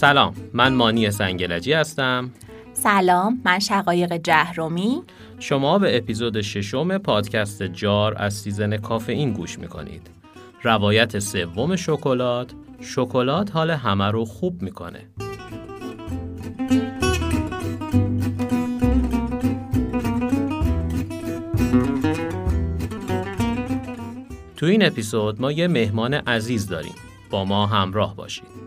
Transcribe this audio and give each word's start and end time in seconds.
سلام 0.00 0.34
من 0.52 0.74
مانی 0.74 1.10
سنگلجی 1.10 1.72
هستم. 1.72 2.30
سلام 2.72 3.40
من 3.44 3.58
شقایق 3.58 4.16
جهرومی. 4.16 5.02
شما 5.38 5.78
به 5.78 5.96
اپیزود 5.96 6.40
ششم 6.40 6.98
پادکست 6.98 7.62
جار 7.62 8.14
از 8.16 8.34
season 8.34 8.76
کافئین 8.76 9.32
گوش 9.32 9.58
می‌کنید. 9.58 10.10
روایت 10.62 11.18
سوم 11.18 11.76
شکلات 11.76 12.52
شکلات 12.80 13.56
حال 13.56 13.70
همه 13.70 14.04
رو 14.04 14.24
خوب 14.24 14.62
می‌کنه. 14.62 15.00
تو 24.56 24.66
این 24.66 24.86
اپیزود 24.86 25.40
ما 25.40 25.52
یه 25.52 25.68
مهمان 25.68 26.14
عزیز 26.14 26.68
داریم. 26.68 26.94
با 27.30 27.44
ما 27.44 27.66
همراه 27.66 28.16
باشید. 28.16 28.59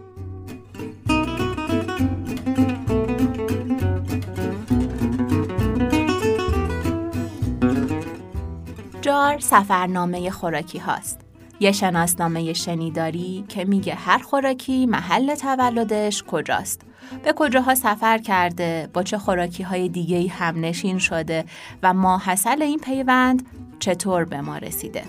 جار 9.13 9.39
سفرنامه 9.39 10.29
خوراکی 10.29 10.77
هاست. 10.77 11.19
یه 11.59 11.71
شناسنامه 11.71 12.53
شنیداری 12.53 13.45
که 13.49 13.65
میگه 13.65 13.95
هر 13.95 14.17
خوراکی 14.17 14.85
محل 14.85 15.35
تولدش 15.35 16.23
کجاست. 16.23 16.81
به 17.23 17.33
کجاها 17.33 17.75
سفر 17.75 18.17
کرده، 18.17 18.89
با 18.93 19.03
چه 19.03 19.17
خوراکی 19.17 19.63
های 19.63 19.89
دیگه 19.89 20.29
هم 20.29 20.59
نشین 20.59 20.97
شده 20.97 21.45
و 21.83 21.93
ماحصل 21.93 22.61
این 22.61 22.79
پیوند 22.79 23.45
چطور 23.79 24.25
به 24.25 24.41
ما 24.41 24.57
رسیده. 24.57 25.03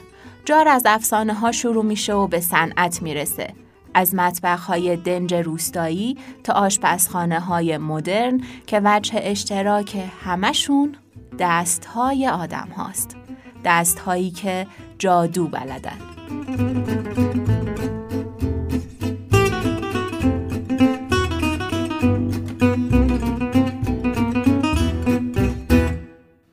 جار 0.44 0.68
از 0.68 0.82
افسانه 0.86 1.34
ها 1.34 1.52
شروع 1.52 1.84
میشه 1.84 2.14
و 2.14 2.26
به 2.26 2.40
صنعت 2.40 3.02
می‌رسه. 3.02 3.54
از 3.94 4.14
مطبخ 4.14 4.64
های 4.64 4.96
دنج 4.96 5.34
روستایی 5.34 6.16
تا 6.44 6.52
آشپزخانه 6.52 7.40
های 7.40 7.78
مدرن 7.78 8.40
که 8.66 8.80
وجه 8.84 9.20
اشتراک 9.22 9.96
همشون 10.24 10.96
دست 11.38 11.84
های 11.84 12.28
آدم 12.28 12.68
هاست. 12.76 13.23
دست 13.64 13.98
هایی 13.98 14.30
که 14.30 14.66
جادو 14.98 15.48
بلدن. 15.48 15.98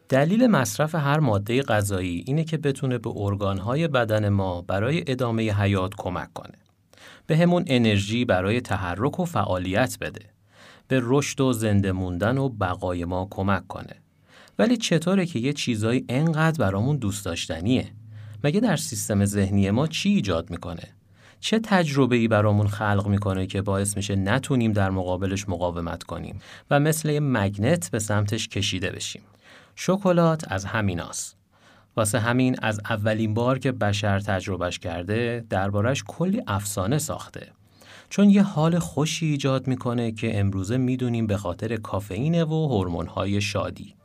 دلیل 0.09 0.47
مصرف 0.47 0.95
هر 0.95 1.19
ماده 1.19 1.61
غذایی 1.61 2.23
اینه 2.27 2.43
که 2.43 2.57
بتونه 2.57 2.97
به 2.97 3.09
ارگانهای 3.15 3.87
بدن 3.87 4.29
ما 4.29 4.61
برای 4.61 5.03
ادامه 5.07 5.51
حیات 5.53 5.91
کمک 5.97 6.33
کنه. 6.33 6.57
به 7.27 7.37
همون 7.37 7.63
انرژی 7.67 8.25
برای 8.25 8.61
تحرک 8.61 9.19
و 9.19 9.25
فعالیت 9.25 9.97
بده. 10.01 10.25
به 10.87 10.99
رشد 11.03 11.41
و 11.41 11.53
زنده 11.53 11.91
موندن 11.91 12.37
و 12.37 12.49
بقای 12.49 13.05
ما 13.05 13.27
کمک 13.31 13.67
کنه. 13.67 14.00
ولی 14.59 14.77
چطوره 14.77 15.25
که 15.25 15.39
یه 15.39 15.53
چیزایی 15.53 16.05
انقدر 16.09 16.57
برامون 16.57 16.97
دوست 16.97 17.25
داشتنیه؟ 17.25 17.91
مگه 18.43 18.59
در 18.59 18.75
سیستم 18.75 19.25
ذهنی 19.25 19.71
ما 19.71 19.87
چی 19.87 20.09
ایجاد 20.09 20.49
می‌کنه؟ 20.49 20.83
چه 21.39 21.59
تجربه 21.59 22.15
ای 22.15 22.27
برامون 22.27 22.67
خلق 22.67 23.07
می‌کنه 23.07 23.47
که 23.47 23.61
باعث 23.61 23.97
میشه 23.97 24.15
نتونیم 24.15 24.71
در 24.71 24.89
مقابلش 24.89 25.49
مقاومت 25.49 26.03
کنیم 26.03 26.39
و 26.71 26.79
مثل 26.79 27.09
یه 27.09 27.19
مگنت 27.19 27.91
به 27.91 27.99
سمتش 27.99 28.47
کشیده 28.47 28.91
بشیم؟ 28.91 29.21
شکلات 29.75 30.51
از 30.51 30.65
همیناست. 30.65 31.37
واسه 31.95 32.19
همین 32.19 32.55
از 32.61 32.79
اولین 32.89 33.33
بار 33.33 33.59
که 33.59 33.71
بشر 33.71 34.19
تجربهش 34.19 34.79
کرده 34.79 35.45
دربارش 35.49 36.03
کلی 36.07 36.41
افسانه 36.47 36.97
ساخته. 36.97 37.51
چون 38.09 38.29
یه 38.29 38.43
حال 38.43 38.79
خوشی 38.79 39.25
ایجاد 39.25 39.67
می‌کنه 39.67 40.11
که 40.11 40.39
امروزه 40.39 40.77
می‌دونیم 40.77 41.27
به 41.27 41.37
خاطر 41.37 41.75
کافئین 41.75 42.43
و 42.43 42.67
هورمون‌های 42.67 43.41
شادی. 43.41 43.95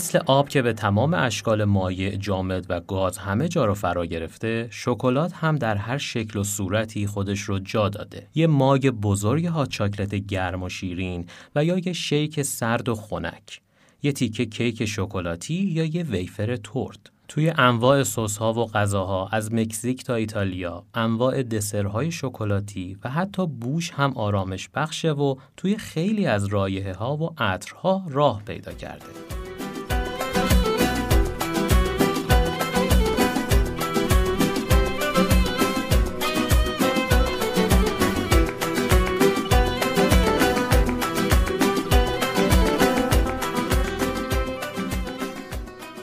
مثل 0.00 0.18
آب 0.26 0.48
که 0.48 0.62
به 0.62 0.72
تمام 0.72 1.14
اشکال 1.14 1.64
مایع 1.64 2.16
جامد 2.16 2.66
و 2.68 2.80
گاز 2.80 3.18
همه 3.18 3.48
جا 3.48 3.64
رو 3.64 3.74
فرا 3.74 4.06
گرفته 4.06 4.68
شکلات 4.70 5.32
هم 5.32 5.56
در 5.56 5.76
هر 5.76 5.98
شکل 5.98 6.38
و 6.38 6.44
صورتی 6.44 7.06
خودش 7.06 7.40
رو 7.40 7.58
جا 7.58 7.88
داده. 7.88 8.26
یه 8.34 8.46
ماگ 8.46 8.88
بزرگ 8.88 9.46
ها 9.46 9.66
چاکلت 9.66 10.14
گرم 10.14 10.62
و 10.62 10.68
شیرین 10.68 11.26
و 11.56 11.64
یا 11.64 11.78
یه 11.78 11.92
شیک 11.92 12.42
سرد 12.42 12.88
و 12.88 12.94
خنک. 12.94 13.60
یه 14.02 14.12
تیکه 14.12 14.46
کیک 14.46 14.84
شکلاتی 14.84 15.54
یا 15.54 15.84
یه 15.84 16.02
ویفر 16.02 16.56
تورت 16.56 17.00
توی 17.28 17.52
انواع 17.58 18.02
سس 18.02 18.36
ها 18.36 18.52
و 18.52 18.66
غذاها 18.66 19.28
از 19.32 19.54
مکزیک 19.54 20.04
تا 20.04 20.14
ایتالیا 20.14 20.84
انواع 20.94 21.42
دسرهای 21.42 22.10
شکلاتی 22.10 22.96
و 23.04 23.10
حتی 23.10 23.46
بوش 23.46 23.90
هم 23.90 24.12
آرامش 24.12 24.68
بخشه 24.74 25.12
و 25.12 25.34
توی 25.56 25.76
خیلی 25.76 26.26
از 26.26 26.44
رایحه 26.46 26.94
ها 26.94 27.16
و 27.16 27.34
عطرها 27.38 28.02
راه 28.08 28.42
پیدا 28.44 28.72
کرده. 28.72 29.39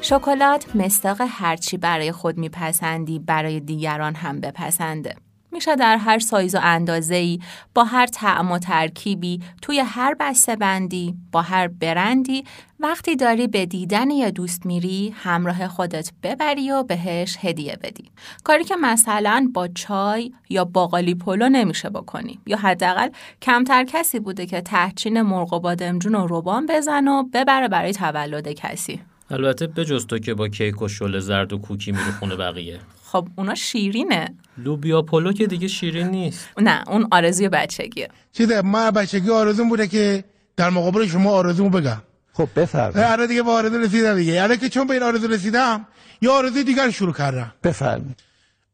شکلات 0.09 0.75
مستاق 0.75 1.18
هرچی 1.29 1.78
برای 1.78 2.12
خود 2.12 2.38
میپسندی 2.38 3.19
برای 3.19 3.59
دیگران 3.59 4.16
هم 4.16 4.41
بپسنده. 4.41 5.16
میشه 5.51 5.75
در 5.75 5.97
هر 5.97 6.19
سایز 6.19 6.56
و 6.56 6.59
اندازه‌ای 6.62 7.40
با 7.75 7.84
هر 7.84 8.06
طعم 8.06 8.51
و 8.51 8.59
ترکیبی 8.59 9.41
توی 9.62 9.79
هر 9.79 10.16
بسته 10.19 10.56
بندی 10.56 11.16
با 11.31 11.41
هر 11.41 11.68
برندی 11.68 12.44
وقتی 12.79 13.16
داری 13.16 13.47
به 13.47 13.66
دیدن 13.66 14.12
یا 14.12 14.29
دوست 14.29 14.66
میری 14.66 15.16
همراه 15.18 15.68
خودت 15.68 16.12
ببری 16.24 16.72
و 16.72 16.84
بهش 16.84 17.38
هدیه 17.41 17.78
بدی. 17.84 18.12
کاری 18.44 18.63
که 18.63 18.75
مثلا 18.75 19.51
با 19.53 19.68
چای 19.68 20.31
یا 20.50 20.66
باقالی 20.66 21.16
پلو 21.16 21.50
نمیشه 21.50 21.89
بکنی. 21.89 22.39
یا 22.45 22.57
حداقل 22.57 23.09
کمتر 23.41 23.84
کسی 23.84 24.19
بوده 24.19 24.45
که 24.45 24.62
تحچین 24.62 25.22
مرغ 25.22 25.53
و 25.53 25.59
بادمجون 25.59 26.16
و 26.16 26.28
روبان 26.28 26.66
بزن 26.66 27.07
و 27.07 27.24
ببره 27.24 27.68
برای 27.68 27.94
تولد 27.94 28.51
کسی. 28.51 29.01
البته 29.29 29.67
بجز 29.67 30.05
تو 30.05 30.19
که 30.19 30.33
با 30.33 30.47
کیک 30.47 30.81
و 30.81 30.88
شل 30.88 31.19
زرد 31.19 31.53
و 31.53 31.57
کوکی 31.57 31.91
میری 31.91 32.11
خونه 32.19 32.35
بقیه. 32.35 32.79
خب 33.03 33.27
اونا 33.35 33.55
شیرینه. 33.55 34.35
لوبیا 34.57 35.01
پلو 35.01 35.33
که 35.33 35.47
دیگه 35.47 35.67
شیرین 35.67 36.07
نیست. 36.07 36.49
نه 36.57 36.83
اون 36.88 37.07
آرزوی 37.11 37.49
بچگیه. 37.49 38.09
چیزه 38.31 38.61
من 38.61 38.91
بچگی 38.91 39.29
آرزوم 39.29 39.69
بوده 39.69 39.88
که 39.88 40.23
در 40.57 40.69
مقابل 40.69 41.07
شما 41.07 41.31
آرزومو 41.31 41.69
بگم. 41.69 42.01
خب 42.33 42.49
بفرمایید. 42.55 43.11
آره 43.11 43.27
دیگه 43.27 43.41
با 43.41 43.53
آرزو 43.53 43.77
رسیدم 43.77 44.15
دیگه. 44.15 44.43
آره 44.43 44.57
که 44.57 44.69
چون 44.69 44.88
به 44.88 44.93
این 44.93 45.03
آرزو 45.03 45.27
رسیدم 45.27 45.88
یا 46.21 46.33
آرزوی 46.33 46.63
دیگر 46.63 46.89
شروع 46.89 47.13
کردم. 47.13 47.53
بفرمایید. 47.63 48.23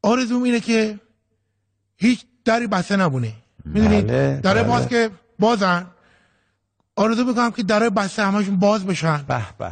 آرزوم 0.02 0.44
اینه 0.44 0.60
که 0.60 1.00
هیچ 1.98 2.26
دری 2.46 2.68
بسته 2.68 2.96
نبونه 2.96 3.34
می‌دونید؟ 3.66 4.08
بله، 4.08 4.40
دره 4.44 4.64
بله. 4.64 4.70
باز 4.70 4.88
که 4.88 5.10
بازن. 5.40 5.86
آرزو 6.96 7.26
می‌کنم 7.26 7.52
که 7.52 7.64
دره 7.64 7.90
بسته 7.90 8.26
همشون 8.26 8.60
باز 8.60 8.86
بشن. 8.86 9.24
به 9.28 9.42
به. 9.60 9.72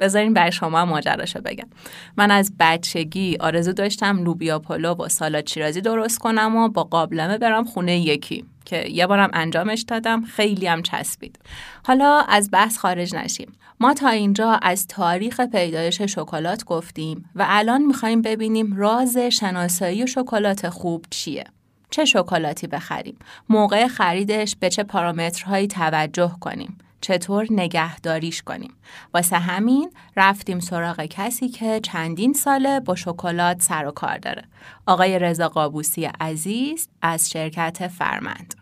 بذارین 0.00 0.34
برای 0.34 0.52
شما 0.52 0.84
ماجراشو 0.84 1.40
بگم. 1.40 1.68
من 2.16 2.30
از 2.30 2.52
بچگی 2.60 3.36
آرزو 3.40 3.72
داشتم 3.72 4.24
لوبیا 4.24 4.58
پلو 4.58 4.94
با 4.94 5.08
سالاد 5.08 5.46
شیرازی 5.46 5.80
درست 5.80 6.18
کنم 6.18 6.56
و 6.56 6.68
با 6.68 6.84
قابلمه 6.84 7.38
برم 7.38 7.64
خونه 7.64 7.98
یکی 7.98 8.44
که 8.64 8.88
یه 8.88 9.06
بارم 9.06 9.30
انجامش 9.32 9.84
دادم 9.88 10.24
خیلی 10.24 10.66
هم 10.66 10.82
چسبید. 10.82 11.38
حالا 11.86 12.20
از 12.28 12.48
بحث 12.52 12.78
خارج 12.78 13.14
نشیم. 13.14 13.52
ما 13.80 13.94
تا 13.94 14.08
اینجا 14.08 14.58
از 14.62 14.86
تاریخ 14.86 15.40
پیدایش 15.40 16.02
شکلات 16.02 16.64
گفتیم 16.64 17.30
و 17.34 17.44
الان 17.48 17.82
می‌خوایم 17.82 18.22
ببینیم 18.22 18.76
راز 18.76 19.16
شناسایی 19.16 20.06
شکلات 20.06 20.68
خوب 20.68 21.04
چیه. 21.10 21.44
چه 21.90 22.04
شکلاتی 22.04 22.66
بخریم؟ 22.66 23.18
موقع 23.48 23.86
خریدش 23.86 24.56
به 24.56 24.70
چه 24.70 24.82
پارامترهایی 24.82 25.66
توجه 25.66 26.32
کنیم؟ 26.40 26.78
چطور 27.00 27.46
نگهداریش 27.50 28.42
کنیم. 28.42 28.74
واسه 29.14 29.38
همین 29.38 29.90
رفتیم 30.16 30.60
سراغ 30.60 31.04
کسی 31.04 31.48
که 31.48 31.80
چندین 31.80 32.32
ساله 32.32 32.80
با 32.80 32.94
شکلات 32.94 33.62
سر 33.62 33.86
و 33.86 33.90
کار 33.90 34.18
داره. 34.18 34.44
آقای 34.86 35.18
رضا 35.18 35.48
قابوسی 35.48 36.04
عزیز 36.04 36.88
از 37.02 37.30
شرکت 37.30 37.88
فرمند. 37.88 38.54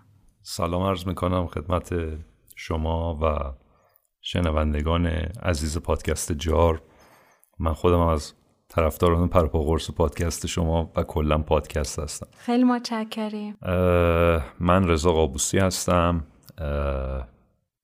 سلام 0.42 0.82
عرض 0.82 1.06
می‌کنم 1.06 1.46
خدمت 1.46 1.94
شما 2.56 3.18
و 3.22 3.54
شنوندگان 4.20 5.06
عزیز 5.42 5.78
پادکست 5.78 6.32
جار. 6.32 6.82
من 7.58 7.72
خودم 7.72 8.00
از 8.00 8.32
طرفداران 8.68 9.28
پرپا 9.28 9.62
قرص 9.62 9.90
پادکست 9.90 10.46
شما 10.46 10.92
و 10.96 11.02
کلا 11.02 11.38
پادکست 11.38 11.98
هستم. 11.98 12.26
خیلی 12.38 12.64
متشکریم 12.64 13.56
من 14.60 14.88
رضا 14.88 15.12
قابوسی 15.12 15.58
هستم. 15.58 16.24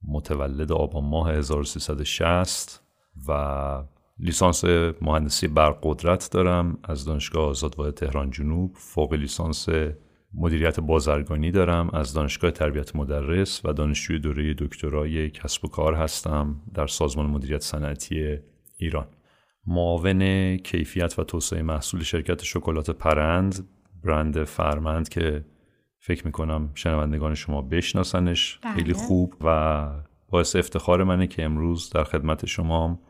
متولد 0.08 0.72
آبان 0.72 1.04
ماه 1.04 1.30
1360 1.30 2.82
و 3.28 3.82
لیسانس 4.18 4.64
مهندسی 5.00 5.48
برقدرت 5.48 6.30
دارم. 6.32 6.78
از 6.84 7.04
دانشگاه 7.04 7.48
آزادواه 7.48 7.90
تهران 7.90 8.30
جنوب 8.30 8.74
فوق 8.74 9.12
لیسانس 9.12 9.68
مدیریت 10.34 10.80
بازرگانی 10.80 11.50
دارم. 11.50 11.90
از 11.92 12.14
دانشگاه 12.14 12.50
تربیت 12.50 12.96
مدرس 12.96 13.64
و 13.64 13.72
دانشجوی 13.72 14.18
دوره 14.18 14.54
دکترای 14.54 15.30
کسب 15.30 15.64
و 15.64 15.68
کار 15.68 15.94
هستم 15.94 16.62
در 16.74 16.86
سازمان 16.86 17.26
مدیریت 17.26 17.62
صنعتی 17.62 18.38
ایران. 18.76 19.06
معاون 19.66 20.56
کیفیت 20.56 21.18
و 21.18 21.24
توسعه 21.24 21.62
محصول 21.62 22.02
شرکت 22.02 22.42
شکلات 22.42 22.90
پرند 22.90 23.68
برند 24.04 24.44
فرمند 24.44 25.08
که 25.08 25.44
فکر 26.04 26.26
می‌کنم 26.26 26.70
شنوندگان 26.74 27.34
شما 27.34 27.62
بشناسنش. 27.62 28.58
بله. 28.62 28.74
خیلی 28.74 28.92
خوب 28.92 29.34
و 29.40 29.88
باعث 30.30 30.56
افتخار 30.56 31.04
منه 31.04 31.26
که 31.26 31.44
امروز 31.44 31.90
در 31.90 32.04
خدمت 32.04 32.46
شما 32.46 33.00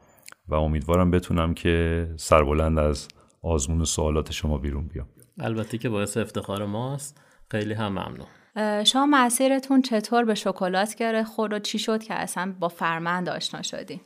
و 0.49 0.55
امیدوارم 0.55 1.11
بتونم 1.11 1.55
که 1.55 2.09
سربلند 2.17 2.79
از 2.79 3.09
آزمون 3.43 3.85
سوالات 3.85 4.33
شما 4.33 4.59
بیرون 4.59 4.87
بیام. 4.87 5.07
البته 5.39 5.79
که 5.79 5.89
باعث 5.89 6.17
افتخار 6.17 6.67
ماست. 6.67 7.21
خیلی 7.51 7.75
هم 7.75 7.93
ممنون. 7.93 8.85
شما 8.85 9.07
مسیرتون 9.07 9.83
چطور 9.83 10.25
به 10.25 10.35
شکلات 10.35 10.95
گره 10.95 11.25
خورد 11.25 11.53
و 11.53 11.59
چی 11.59 11.79
شد 11.79 12.03
که 12.03 12.15
اصلا 12.15 12.55
با 12.61 12.69
فرمند 12.69 13.29
آشنا 13.29 13.63
شدی؟ 13.63 14.01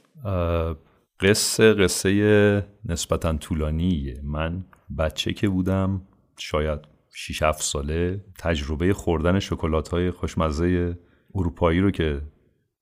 قصه 1.21 1.75
قصه 1.75 2.67
نسبتا 2.85 3.33
طولانیه. 3.33 4.21
من 4.23 4.65
بچه 4.99 5.33
که 5.33 5.49
بودم 5.49 6.03
شاید 6.38 6.96
6 7.19 7.43
7 7.43 7.63
ساله 7.63 8.25
تجربه 8.39 8.93
خوردن 8.93 9.39
شکلات 9.39 9.89
های 9.89 10.11
خوشمزه 10.11 10.99
اروپایی 11.35 11.81
رو 11.81 11.91
که 11.91 12.21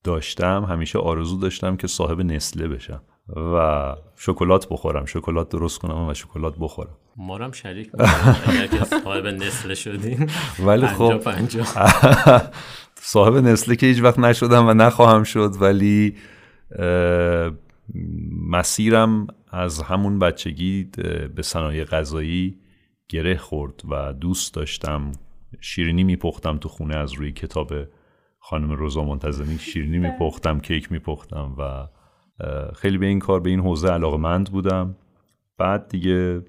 داشتم 0.05 0.65
همیشه 0.65 0.99
آرزو 0.99 1.39
داشتم 1.39 1.77
که 1.77 1.87
صاحب 1.87 2.21
نسله 2.21 2.69
بشم 2.69 3.03
و 3.37 3.97
شکلات 4.17 4.69
بخورم 4.69 5.05
شکلات 5.05 5.49
درست 5.49 5.79
کنم 5.79 6.09
و 6.09 6.15
شکلات 6.15 6.55
بخورم. 6.61 6.97
ما 7.17 7.39
هم 7.39 7.53
شریک 7.53 7.91
اگر 8.63 8.85
صاحب 9.05 9.27
نسل 9.27 9.75
شدیم 9.75 10.27
ولی 10.59 10.87
خب 10.87 11.21
صاحب 13.15 13.35
نسله 13.35 13.77
که 13.77 13.87
هیچ 13.87 14.03
وقت 14.03 14.19
نشدم 14.19 14.69
و 14.69 14.75
نخواهم 14.75 15.23
شد 15.23 15.53
ولی 15.61 16.17
مسیرم 18.49 19.27
از 19.51 19.83
همون 19.83 20.19
بچگی 20.19 20.85
به 21.35 21.43
صنایع 21.43 21.85
غذایی 21.85 22.64
گره 23.09 23.37
خورد 23.37 23.83
و 23.91 24.13
دوست 24.13 24.55
داشتم 24.55 25.13
شیرینی 25.61 26.05
میپختم 26.05 26.59
تو 26.59 26.69
خونه 26.69 26.97
از 26.97 27.13
روی 27.13 27.33
کتاب 27.33 27.73
خانم 28.39 28.73
روزا 28.73 29.05
منتظمی. 29.05 29.59
شیرینی 29.59 29.99
میپختم 29.99 30.61
کیک 30.61 30.93
میپختم 30.93 31.55
و 31.59 31.89
خیلی 32.75 32.99
به 32.99 33.07
این 33.07 33.19
کار 33.19 33.41
به 33.41 33.51
این 33.51 33.61
حوزه 33.61 33.89
علاقه 33.89 34.17
مند 34.17 34.51
بودم. 34.51 34.97
بعد 35.59 35.89
دیگه 35.89 36.43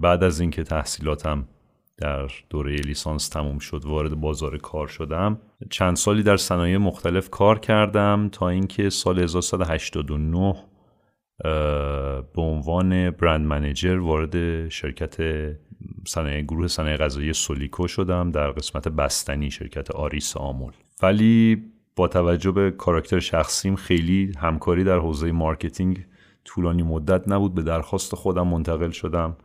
بعد 0.00 0.24
از 0.24 0.40
اینکه 0.40 0.62
تحصیلاتم 0.62 1.48
در 1.96 2.30
دوره 2.50 2.76
لیسانس 2.76 3.28
تموم 3.28 3.58
شد 3.58 3.84
وارد 3.84 4.14
بازار 4.14 4.58
کار 4.58 4.86
شدم. 4.86 5.40
چند 5.70 5.96
سالی 5.96 6.22
در 6.22 6.36
صنایع 6.36 6.76
مختلف 6.76 7.30
کار 7.30 7.58
کردم 7.58 8.28
تا 8.32 8.48
اینکه 8.48 8.90
سال 8.90 9.18
1189 9.18 10.54
به 12.34 12.42
عنوان 12.42 13.10
brand 13.10 13.46
manager 13.46 13.98
وارد 13.98 14.68
شرکت 14.68 15.16
صنایع 16.06 16.42
گروه 16.42 16.66
صنایع 16.66 16.96
غذایی 16.96 17.32
سولیکو 17.32 17.88
شدم 17.88 18.30
در 18.30 18.50
قسمت 18.50 18.88
بستنی 18.88 19.50
شرکت 19.50 19.90
آریس 19.90 20.36
آمل. 20.36 20.72
ولی 21.02 21.64
با 21.96 22.08
توجه 22.08 22.50
به 22.50 22.70
کاراکتر 22.70 23.20
شخصیم 23.20 23.76
خیلی 23.76 24.32
همکاری 24.38 24.84
در 24.84 24.98
حوزه 24.98 25.32
marketing 25.32 26.04
طولانی 26.44 26.82
مدت 26.82 27.28
نبود. 27.28 27.54
به 27.54 27.62
درخواست 27.62 28.14
خودم 28.14 28.48
منتقل 28.48 28.90
شدم 28.90 29.36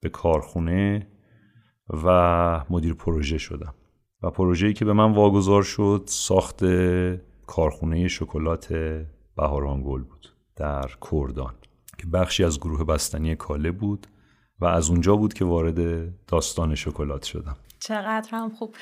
به 0.00 0.08
کارخونه 0.08 1.06
و 2.04 2.64
مدیر 2.70 2.94
پروژه 2.94 3.38
شدم. 3.38 3.74
و 4.22 4.30
پروژه‌ای 4.30 4.72
که 4.72 4.84
به 4.84 4.92
من 4.92 5.12
واگذار 5.12 5.62
شد 5.62 6.02
ساخت 6.06 6.64
کارخونه 7.46 8.08
شکلات 8.08 8.74
بهارانگل 9.36 10.02
بود. 10.02 10.37
در 10.58 10.90
کردان 11.10 11.54
که 11.98 12.06
بخشی 12.06 12.44
از 12.44 12.60
گروه 12.60 12.84
بستنی 12.84 13.36
کاله 13.36 13.70
بود 13.70 14.06
و 14.60 14.64
از 14.64 14.90
اونجا 14.90 15.16
بود 15.16 15.34
که 15.34 15.44
وارد 15.44 16.08
داستان 16.26 16.74
شکلات 16.74 17.22
شدم. 17.22 17.56
چقدر 17.80 18.28
هم 18.32 18.50
خوب. 18.50 18.74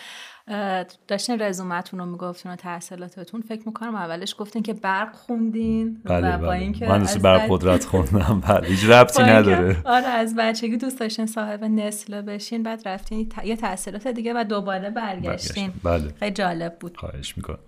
داشتین 1.09 1.43
رزومتون 1.43 2.01
رو 2.01 2.07
می‌گفتین 2.07 2.53
و 2.53 2.57
تحصیلاتتون. 2.57 3.41
فکر 3.41 3.63
می‌کنم 3.67 3.95
اولش 3.95 4.35
گفتین 4.39 4.63
که 4.63 4.73
برق 4.73 5.15
خوندین 5.15 6.01
بله 6.05 6.35
و 6.35 6.39
با 6.39 6.47
بله. 6.47 6.59
اینکه 6.59 6.89
من 6.89 7.05
برق 7.23 7.47
قدرت 7.49 7.85
خوندم. 7.85 8.41
بله 8.49 8.69
هیچ 8.69 8.85
ربطی 8.85 9.23
نداره. 9.23 9.83
آره 9.85 10.07
از 10.07 10.35
بچگی 10.39 10.77
دوست 10.77 11.01
داشتین 11.01 11.27
صاحب 11.27 11.65
نسل 11.65 12.21
بشین 12.23 12.63
بعد 12.63 12.89
رفتین 12.89 13.33
یه 13.45 13.57
تحصیلات 13.57 14.07
دیگه 14.07 14.33
و 14.37 14.45
دوباره 14.45 14.91
برگشتین. 14.91 15.73
بله. 15.85 16.15
خیلی 16.19 16.33
جالب 16.33 16.77
بود. 16.81 16.97
خواهش 16.97 17.37
می‌کنم. 17.37 17.59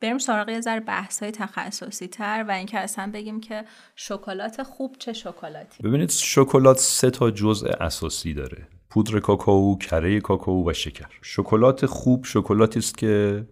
بریم 0.00 0.18
سراغ 0.18 0.48
یه 0.48 0.60
ذره 0.60 0.80
بحث 0.80 1.22
های 1.22 1.32
تخصصی 1.32 2.08
تر 2.08 2.44
و 2.48 2.50
اینکه 2.50 2.78
اصلا 2.78 3.10
بگیم 3.14 3.40
که 3.40 3.64
شکلات 3.96 4.62
خوب 4.62 4.96
چه 4.98 5.12
شکلاتی 5.12 5.82
ببینید 5.82 6.10
شکلات 6.10 6.78
سه 6.78 7.10
تا 7.10 7.30
جزء 7.30 7.68
اساسی 7.80 8.34
داره 8.34 8.68
پودر 8.90 9.20
کاکائو، 9.20 9.76
کره 9.78 10.20
کاکائو 10.20 10.70
و 10.70 10.72
شکر. 10.72 11.06
شکلات 11.22 11.86
خوب 11.86 12.24
شکلاتی 12.24 12.78
است 12.78 12.98
که 12.98 13.46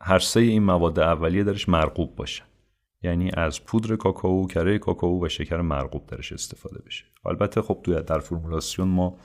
هر 0.00 0.18
سه 0.18 0.40
این 0.40 0.62
مواد 0.62 0.98
اولیه 0.98 1.44
درش 1.44 1.68
مرغوب 1.68 2.16
باشه. 2.16 2.42
یعنی 3.02 3.30
از 3.36 3.64
پودر 3.64 3.96
کاکائو، 3.96 4.46
کره 4.46 4.78
کاکائو 4.78 5.24
و 5.24 5.28
شکر 5.28 5.60
مرغوب 5.60 6.06
درش 6.06 6.32
استفاده 6.32 6.82
بشه. 6.86 7.04
البته 7.26 7.62
خب 7.62 7.80
توی 7.84 8.02
در 8.02 8.18
فرمولاسیون 8.18 8.88
ما 8.88 9.16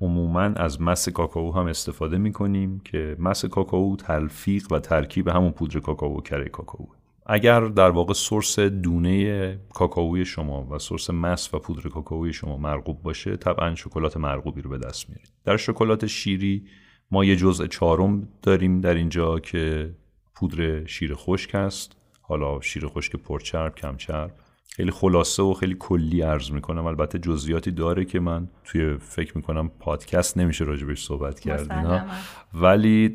عموما 0.00 0.40
از 0.40 0.82
مس 0.82 1.08
کاکائو 1.08 1.52
هم 1.52 1.66
استفاده 1.66 2.18
می‌کنیم 2.18 2.80
که 2.84 3.16
مس 3.18 3.44
کاکائو 3.44 3.96
تلفیق 3.96 4.72
و 4.72 4.78
ترکیب 4.78 5.28
همون 5.28 5.50
پودر 5.50 5.80
کاکائو 5.80 6.20
کره 6.20 6.48
کاکائو 6.48 6.86
اگر 7.26 7.60
در 7.60 7.90
واقع 7.90 8.12
سورس 8.12 8.58
دونه 8.58 9.58
کاکائوی 9.74 10.24
شما 10.24 10.66
و 10.70 10.78
سورس 10.78 11.10
مس 11.10 11.54
و 11.54 11.58
پودر 11.58 11.88
کاکائوی 11.88 12.32
شما 12.32 12.56
مرغوب 12.56 13.02
باشه 13.02 13.36
طبعا 13.36 13.74
شکلات 13.74 14.16
مرغوبی 14.16 14.62
رو 14.62 14.70
به 14.70 14.78
دست 14.78 15.08
میارید. 15.08 15.32
در 15.44 15.56
شکلات 15.56 16.06
شیری 16.06 16.64
ما 17.10 17.24
یه 17.24 17.36
جزء 17.36 17.66
چهارم 17.66 18.28
داریم 18.42 18.80
در 18.80 18.94
اینجا 18.94 19.38
که 19.38 19.94
پودر 20.34 20.86
شیر 20.86 21.14
خشک 21.14 21.54
است. 21.54 21.96
حالا 22.22 22.60
شیر 22.60 22.86
خشک 22.86 23.16
پرچرب 23.16 23.74
کمچرب. 23.74 24.30
خیلی 24.76 24.90
خلاصه 24.90 25.42
و 25.42 25.54
خیلی 25.54 25.76
کلی 25.78 26.22
عرض 26.22 26.50
می‌کنم. 26.50 26.86
البته 26.86 27.18
جزئیاتی 27.18 27.70
داره 27.70 28.04
که 28.04 28.20
من 28.20 28.48
توی 28.64 28.96
فکر 28.98 29.36
می‌کنم 29.36 29.70
پادکست 29.80 30.38
نمیشه 30.38 30.64
راجبش 30.64 31.04
صحبت 31.04 31.40
کرد 31.40 32.06
ولی 32.54 33.14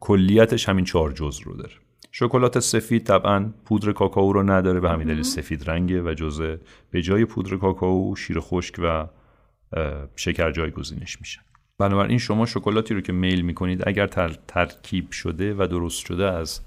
کلیتش 0.00 0.68
همین 0.68 0.84
چهار 0.84 1.12
جزء 1.12 1.44
رو 1.44 1.56
داره. 1.56 1.72
شکلات 2.12 2.60
سفید 2.60 3.04
طبعا 3.06 3.52
پودر 3.64 3.92
کاکائو 3.92 4.32
رو 4.32 4.42
نداره 4.42 4.80
به 4.80 4.90
همین 4.90 5.06
دلیل 5.06 5.22
سفید 5.22 5.70
رنگه 5.70 6.02
و 6.02 6.14
جزء 6.14 6.56
به 6.90 7.02
جای 7.02 7.24
پودر 7.24 7.56
کاکائو 7.56 8.16
شیر 8.16 8.40
خشک 8.40 8.74
و 8.78 9.06
شکر 10.16 10.50
جایگزینش 10.50 11.20
میشه. 11.20 11.40
بنابراین 11.78 12.18
شما 12.18 12.46
شکلاتی 12.46 12.94
رو 12.94 13.00
که 13.00 13.12
میل 13.12 13.40
می‌کنید 13.40 13.88
اگر 13.88 14.06
ترکیب 14.48 15.10
شده 15.10 15.54
و 15.54 15.66
درست 15.66 16.06
شده 16.06 16.24
از 16.24 16.60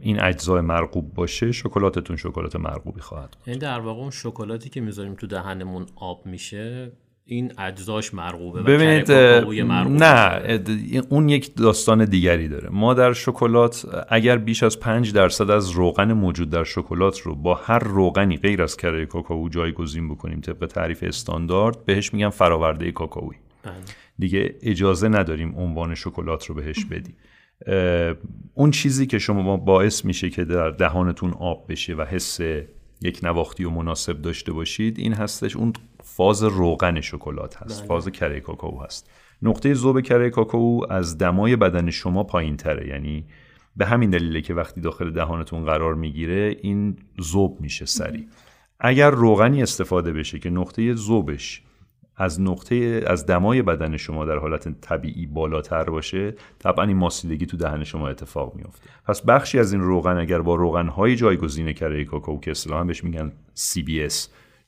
این 0.00 0.20
اجزای 0.20 0.60
مرغوب 0.60 1.14
باشه 1.14 1.52
شکلاتتون 1.52 2.16
شکلات 2.16 2.56
مرغوبی 2.56 3.00
خواهد 3.00 3.36
این 3.44 3.54
یعنی 3.54 3.58
در 3.58 3.80
واقع 3.80 4.00
اون 4.00 4.10
شکلاتی 4.10 4.68
که 4.68 4.80
می‌ذاریم 4.80 5.14
تو 5.14 5.26
دهنمون 5.26 5.86
آب 5.96 6.26
میشه 6.26 6.92
این 7.28 7.52
اجزاش 7.58 8.14
مرغوبه 8.14 8.62
ببینید 8.62 9.12
نه 9.12 10.60
اون 11.08 11.28
یک 11.28 11.56
داستان 11.56 12.04
دیگری 12.04 12.48
داره. 12.48 12.68
ما 12.68 12.94
در 12.94 13.12
شکلات 13.12 13.86
اگر 14.08 14.38
بیش 14.38 14.62
از 14.62 14.80
5 14.80 15.12
درصد 15.12 15.50
از 15.50 15.70
روغن 15.70 16.12
موجود 16.12 16.50
در 16.50 16.64
شکلات 16.64 17.20
رو 17.20 17.34
با 17.34 17.54
هر 17.54 17.78
روغنی 17.78 18.36
غیر 18.36 18.62
از 18.62 18.76
کره 18.76 19.06
کاکائو 19.06 19.48
جایگزین 19.48 20.08
بکنیم 20.08 20.40
طبق 20.40 20.66
تعریف 20.66 21.02
استاندارد 21.02 21.84
بهش 21.84 22.12
میگن 22.14 22.28
فراورده 22.28 22.92
کاکائویی 22.92 23.38
بله. 23.62 23.74
دیگه 24.18 24.54
اجازه 24.62 25.08
نداریم 25.08 25.54
عنوان 25.58 25.94
شکلات 25.94 26.46
رو 26.46 26.54
بهش 26.54 26.84
بدیم. 26.84 27.16
اون 28.54 28.70
چیزی 28.70 29.06
که 29.06 29.18
شما 29.18 29.56
باعث 29.56 30.04
میشه 30.04 30.30
که 30.30 30.44
در 30.44 30.70
دهانتون 30.70 31.30
آب 31.30 31.72
بشه 31.72 31.94
و 31.94 32.02
حس 32.02 32.40
یک 33.02 33.20
نواختی 33.22 33.64
و 33.64 33.70
مناسب 33.70 34.22
داشته 34.22 34.52
باشید 34.52 34.98
این 34.98 35.12
هستش 35.12 35.56
اون 35.56 35.72
فاز 36.02 36.42
روغن 36.42 37.00
شکلات 37.00 37.56
هست 37.56 37.78
بله. 37.78 37.88
فاز 37.88 38.08
کره 38.08 38.40
کاکائو 38.40 38.82
هست. 38.84 39.10
نقطه 39.42 39.74
ذوب 39.74 40.00
کره 40.00 40.30
کاکائو 40.30 40.80
از 40.90 41.18
دمای 41.18 41.56
بدن 41.56 41.90
شما 41.90 42.24
پایین 42.24 42.56
تره 42.56 42.88
یعنی 42.88 43.24
به 43.76 43.86
همین 43.86 44.10
دلیله 44.10 44.40
که 44.40 44.54
وقتی 44.54 44.80
داخل 44.80 45.10
دهانتون 45.10 45.64
قرار 45.64 45.94
می‌گیره 45.94 46.56
این 46.62 46.96
ذوب 47.22 47.60
میشه 47.60 47.86
سری 47.86 48.28
اگر 48.80 49.10
روغنی 49.10 49.62
استفاده 49.62 50.12
بشه 50.12 50.38
که 50.38 50.50
نقطه 50.50 50.94
ذوبش 50.94 51.62
از 52.16 52.40
نقطه 52.40 53.04
از 53.06 53.26
دمای 53.26 53.62
بدن 53.62 53.96
شما 53.96 54.24
در 54.24 54.36
حالت 54.36 54.80
طبیعی 54.80 55.26
بالاتر 55.26 55.84
باشه 55.84 56.34
طبعا 56.58 56.84
این 56.84 56.96
ماسیدگی 56.96 57.46
تو 57.46 57.56
دهن 57.56 57.84
شما 57.84 58.08
اتفاق 58.08 58.54
میفته 58.54 58.90
پس 59.06 59.22
بخشی 59.22 59.58
از 59.58 59.72
این 59.72 59.82
روغن 59.82 60.16
اگر 60.16 60.42
با 60.42 60.54
روغن 60.54 60.88
های 60.88 61.16
جایگزین 61.16 61.72
کره 61.72 62.04
کاکائو 62.04 62.40
که 62.40 62.50
اصطلاحا 62.50 62.84
بهش 62.84 63.04
میگن 63.04 63.32
CBS 63.56 64.14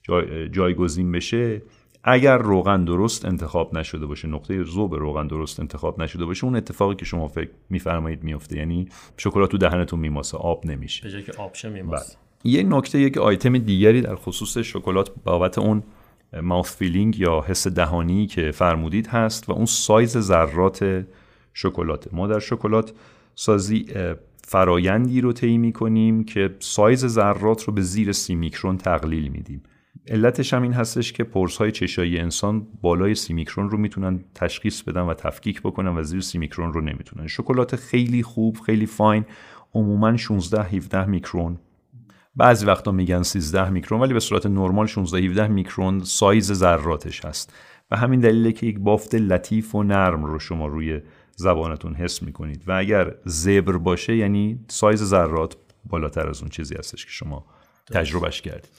جای 0.03 0.49
جایگزین 0.49 1.13
بشه 1.13 1.63
اگر 2.05 2.39
روغن 2.39 2.85
درست 2.85 3.25
انتخاب 3.25 3.79
نشده 3.79 4.07
باشه 4.07 4.29
نقطه 4.29 4.65
ذوب 4.65 4.95
روغن 4.95 5.27
درست 5.27 5.61
انتخاب 5.61 6.03
نشده 6.03 6.25
باشه 6.25 6.45
اون 6.45 6.57
اتفاقی 6.57 6.95
که 6.95 7.05
شما 7.05 7.29
فکر 7.29 7.51
میفرمایید 7.71 8.25
میفته 8.25 8.57
یعنی 8.57 8.89
شکلات 9.17 9.51
تو 9.51 9.59
دهنتون 9.59 10.01
میماسه 10.01 10.39
آب 10.39 10.67
نمیشه. 10.67 11.03
به 11.03 11.11
جای 11.11 11.23
که 11.23 11.33
آب 11.33 11.55
شه 11.55 11.69
میماسه 11.69 12.17
یه 12.45 12.63
نکته 12.63 13.01
یک 13.01 13.19
آیتم 13.19 13.59
دیگری 13.59 14.01
در 14.01 14.15
خصوص 14.15 14.59
شکلات 14.59 15.11
بابت 15.25 15.59
اون 15.59 15.83
mouth 16.43 16.77
feeling 16.77 17.19
یا 17.19 17.45
حس 17.49 17.69
دهانی 17.69 18.27
که 18.27 18.51
فرمودید 18.51 19.07
هست 19.07 19.49
و 19.49 19.53
اون 19.53 19.67
سایز 19.67 20.19
ذرات 20.19 21.05
شکلات. 21.55 22.15
ما 22.15 22.27
در 22.27 22.39
شکلات 22.39 22.93
سازی 23.35 23.87
فرایندی 24.45 25.21
رو 25.21 25.33
طی 25.33 25.59
می‌کنیم 25.59 26.25
که 26.25 26.57
سایز 26.61 27.07
ذرات 27.07 27.65
رو 27.65 27.73
به 27.73 27.83
زیر 27.83 28.13
سی 28.13 28.35
میکرون 28.35 28.77
تقلیل 28.77 29.29
میدیم. 29.29 29.63
علتش 30.09 30.55
هم 30.55 30.63
این 30.63 30.73
هستش 30.73 31.13
که 31.13 31.25
پرز 31.25 31.57
های 31.57 31.73
چشایی 31.73 32.19
انسان 32.19 32.67
بالای 32.81 33.15
سی 33.15 33.33
میکرون 33.33 33.71
رو 33.71 33.79
می‌تونن 33.79 34.25
تشخیص 34.35 34.83
بدن 34.83 35.01
و 35.01 35.15
تفکیک 35.15 35.63
بکنن 35.63 35.97
و 35.97 36.03
زیر 36.03 36.21
سی 36.21 36.39
میکرون 36.39 36.73
رو 36.73 36.81
نمی‌تونن. 36.81 37.27
شکلات 37.27 37.77
خیلی 37.77 38.23
خوب 38.23 38.57
خیلی 38.67 38.87
fine 38.87 39.25
عموما 39.75 40.17
16 40.17 40.63
17 40.63 41.05
میکرون 41.05 41.59
بعضی 42.39 42.67
وقتا 42.67 42.93
میگن 42.93 43.23
13 43.23 43.71
میکرون 43.71 44.01
ولی 44.01 44.13
به 44.13 44.21
صورت 44.21 44.47
نرمال 44.47 44.87
16 44.87 45.19
17 45.19 45.49
میکرون 45.49 46.05
سایز 46.05 46.53
ذراتش 46.53 47.25
هست. 47.25 47.53
و 47.91 47.97
همین 47.97 48.21
دلیله 48.21 48.53
که 48.53 48.67
یک 48.67 48.79
بافت 48.79 49.15
لطیف 49.15 49.75
و 49.75 49.83
نرم 49.83 50.25
رو 50.25 50.39
شما 50.39 50.67
روی 50.67 51.01
زبانتون 51.37 51.95
حس 51.95 52.23
می‌کنید. 52.23 52.63
و 52.67 52.73
اگر 52.73 53.15
زبر 53.25 53.77
باشه 53.77 54.17
یعنی 54.17 54.65
سایز 54.69 55.05
ذرات 55.05 55.57
بالاتر 55.85 56.29
از 56.29 56.41
اون 56.41 56.49
چیزی 56.49 56.75
هستش 56.75 57.05
که 57.05 57.11
شما 57.11 57.47
تجربهش 57.93 58.41
کردید. 58.41 58.71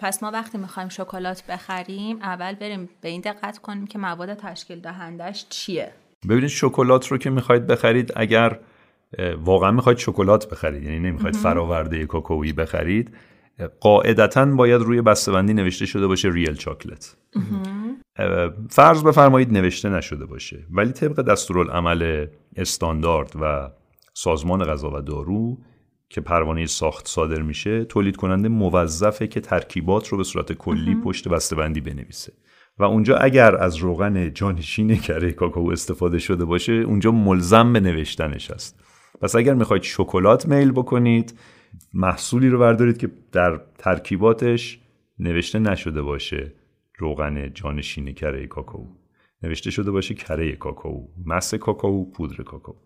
پس 0.00 0.22
ما 0.22 0.30
وقتی 0.30 0.58
می‌خوایم 0.58 0.88
شکلات 0.88 1.46
بخریم 1.46 2.18
اول 2.22 2.54
بریم 2.54 2.88
به 3.00 3.08
این 3.08 3.20
دقت 3.20 3.58
کنیم 3.58 3.86
که 3.86 3.98
مواد 3.98 4.34
تشکیل 4.34 4.80
دهندش 4.80 5.46
چیه. 5.48 5.92
ببینید 6.28 6.48
شکلات 6.48 7.08
رو 7.08 7.18
که 7.18 7.30
می‌خواید 7.30 7.66
بخرید 7.66 8.12
اگر 8.16 8.58
واقعا 9.44 9.70
می‌خواید 9.70 9.98
شکلات 9.98 10.50
بخرید 10.50 10.82
یعنی 10.82 10.98
نمی‌خواید 10.98 11.36
فراورده 11.36 12.06
کاکائویی 12.06 12.52
بخرید. 12.52 13.16
قاعدتا 13.80 14.46
باید 14.46 14.82
روی 14.82 15.02
بسته‌بندی 15.02 15.54
نوشته 15.54 15.86
شده 15.86 16.06
باشه 16.06 16.30
ریل 16.32 16.54
چاکلت. 16.54 17.16
فرض 18.70 19.02
بفرمایید 19.02 19.52
نوشته 19.52 19.88
نشده 19.88 20.26
باشه 20.26 20.66
ولی 20.70 20.92
طبق 20.92 21.22
دستورالعمل 21.22 22.26
استاندارد 22.56 23.32
و 23.40 23.70
سازمان 24.14 24.64
غذا 24.64 24.90
و 24.90 25.00
دارو 25.00 25.58
که 26.08 26.20
پروانه 26.20 26.66
ساخت 26.66 27.08
صادر 27.08 27.42
میشه 27.42 27.84
تولید 27.84 28.16
کننده 28.16 28.48
موظفه 28.48 29.26
که 29.26 29.40
ترکیبات 29.40 30.08
رو 30.08 30.18
به 30.18 30.24
صورت 30.24 30.52
کلی 30.52 30.94
پشت 30.94 31.28
بسته‌بندی 31.28 31.80
بنویسه. 31.80 32.32
و 32.78 32.84
اونجا 32.84 33.16
اگر 33.16 33.56
از 33.56 33.76
روغن 33.76 34.32
جانشین 34.32 34.96
کره 34.96 35.32
کاکائو 35.32 35.70
استفاده 35.70 36.18
شده 36.18 36.44
باشه 36.44 36.72
اونجا 36.72 37.10
ملزم 37.10 37.72
به 37.72 37.80
نوشتنش 37.80 38.50
است 38.50 38.83
پس 39.24 39.36
اگر 39.36 39.54
می‌خواید 39.54 39.82
شکلات 39.82 40.46
میل 40.46 40.70
بکنید 40.70 41.38
محصولی 41.94 42.48
رو 42.48 42.58
بردارید 42.58 42.98
که 42.98 43.10
در 43.32 43.60
ترکیباتش 43.78 44.78
نوشته 45.18 45.58
نشده 45.58 46.02
باشه 46.02 46.52
روغن 46.98 47.52
جانشین 47.52 48.12
کره 48.12 48.46
کاکائو 48.46 48.86
نوشته 49.42 49.70
شده 49.70 49.90
باشه 49.90 50.14
کره 50.14 50.52
کاکائو 50.52 51.08
مس 51.26 51.54
کاکائو 51.54 52.04
پودر 52.04 52.42
کاکائو 52.42 52.78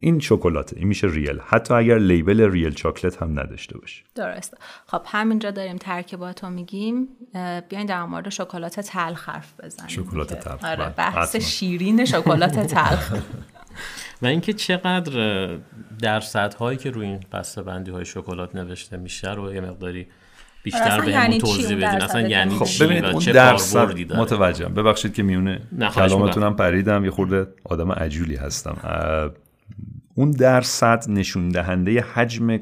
این 0.00 0.20
شکلاته 0.20 0.76
این 0.76 0.88
میشه 0.88 1.06
ریل. 1.06 1.40
حتی 1.44 1.74
اگر 1.74 1.98
لیبل 1.98 2.50
ریل 2.50 2.74
چاکلت 2.74 3.22
هم 3.22 3.40
نداشته 3.40 3.78
باشه. 3.78 4.04
درسته 4.14 4.56
خب 4.86 5.02
همینجا 5.06 5.50
داریم 5.50 5.76
ترکیبات 5.76 6.44
رو 6.44 6.50
میگیم. 6.50 7.08
بیاین 7.68 7.86
در 7.86 8.04
مورد 8.04 8.28
شکلات 8.28 8.80
تلخ 8.80 9.28
حرف 9.28 9.60
بزنیم 9.60 9.88
شکلات 9.88 10.34
تلخ. 10.34 10.64
آره 10.64 10.76
بله، 10.76 10.88
بحث. 10.88 11.36
شیرین 11.36 12.04
شکلات 12.04 12.60
تلخ. 12.60 13.14
و 14.22 14.26
اینکه 14.26 14.52
چقدر 14.52 15.48
درصدهایی 16.02 16.78
که 16.78 16.90
روی 16.90 17.06
این 17.06 17.20
بسته 17.32 17.62
های 17.92 18.04
شکلات 18.04 18.54
نوشته 18.54 18.96
میشه 18.96 19.32
رو 19.32 19.54
یه 19.54 19.60
مقداری 19.60 20.06
بیشتر 20.62 21.00
به 21.00 21.10
یعنی 21.10 21.24
همون 21.24 21.38
چی 21.38 21.40
توضیح 21.40 21.76
بدین؟ 21.76 22.02
اصلا 22.02 22.20
یعنی 22.20 22.58
که 22.58 22.64
چی 22.64 22.84
ببینید 22.84 23.04
اون 23.04 23.24
درصد 23.24 24.12
متوجهم. 24.12 24.74
ببخشید 24.74 25.14
که 25.14 25.22
میونه 25.22 25.60
کلامتونم 25.94 26.56
پریدم 26.56 27.04
یه 27.04 27.10
خورده 27.10 27.46
آدم 27.64 27.92
عجولی 27.92 28.36
هستم. 28.36 28.76
اون 30.14 30.30
درصد 30.30 31.04
نشون 31.08 31.48
دهنده 31.48 32.00
حجم 32.00 32.58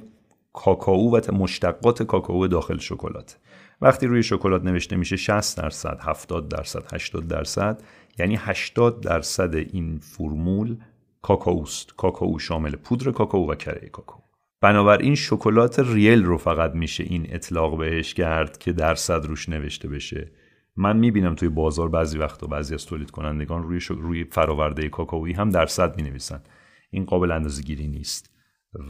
کاکائو 0.52 1.16
و 1.16 1.20
مشتقات 1.32 2.02
کاکائو 2.02 2.48
داخل 2.48 2.78
شکلات. 2.78 3.36
وقتی 3.80 4.06
روی 4.06 4.22
شکلات 4.22 4.64
نوشته 4.64 4.96
میشه 4.96 5.16
60 5.16 5.58
درصد 5.58 5.98
70 6.02 6.48
درصد 6.48 6.94
80 6.94 7.28
درصد 7.28 7.82
یعنی 8.18 8.36
80 8.40 9.00
درصد 9.00 9.54
این 9.54 9.98
فرمول 9.98 10.76
کاکائوست 11.22 11.96
کاکائو 11.96 12.38
شامل 12.38 12.76
پودر 12.76 13.10
کاکائو 13.10 13.50
و 13.50 13.54
کره 13.54 13.88
کاکائو 13.88 14.22
بنابراین 14.60 15.14
شکلات 15.14 15.78
ریل 15.78 16.24
رو 16.24 16.38
فقط 16.38 16.74
میشه 16.74 17.04
این 17.04 17.26
اطلاق 17.28 17.78
بهش 17.78 18.14
کرد 18.14 18.58
که 18.58 18.72
درصد 18.72 19.26
روش 19.26 19.48
نوشته 19.48 19.88
بشه. 19.88 20.30
من 20.76 20.96
می‌بینم 20.96 21.34
توی 21.34 21.48
بازار 21.48 21.88
بعضی 21.88 22.18
وقتا 22.18 22.46
بعضی 22.46 22.74
از 22.74 22.86
تولید 22.86 23.10
کنندگان 23.10 23.62
روی, 23.62 23.80
شک... 23.80 23.94
روی 23.94 24.24
فراورده 24.24 24.88
کاکائویی 24.88 25.34
هم 25.34 25.50
درصد 25.50 25.96
می‌نویسن. 25.96 26.42
این 26.90 27.04
قابل 27.04 27.30
اندازه 27.30 27.62
گیری 27.62 27.88
نیست 27.88 28.30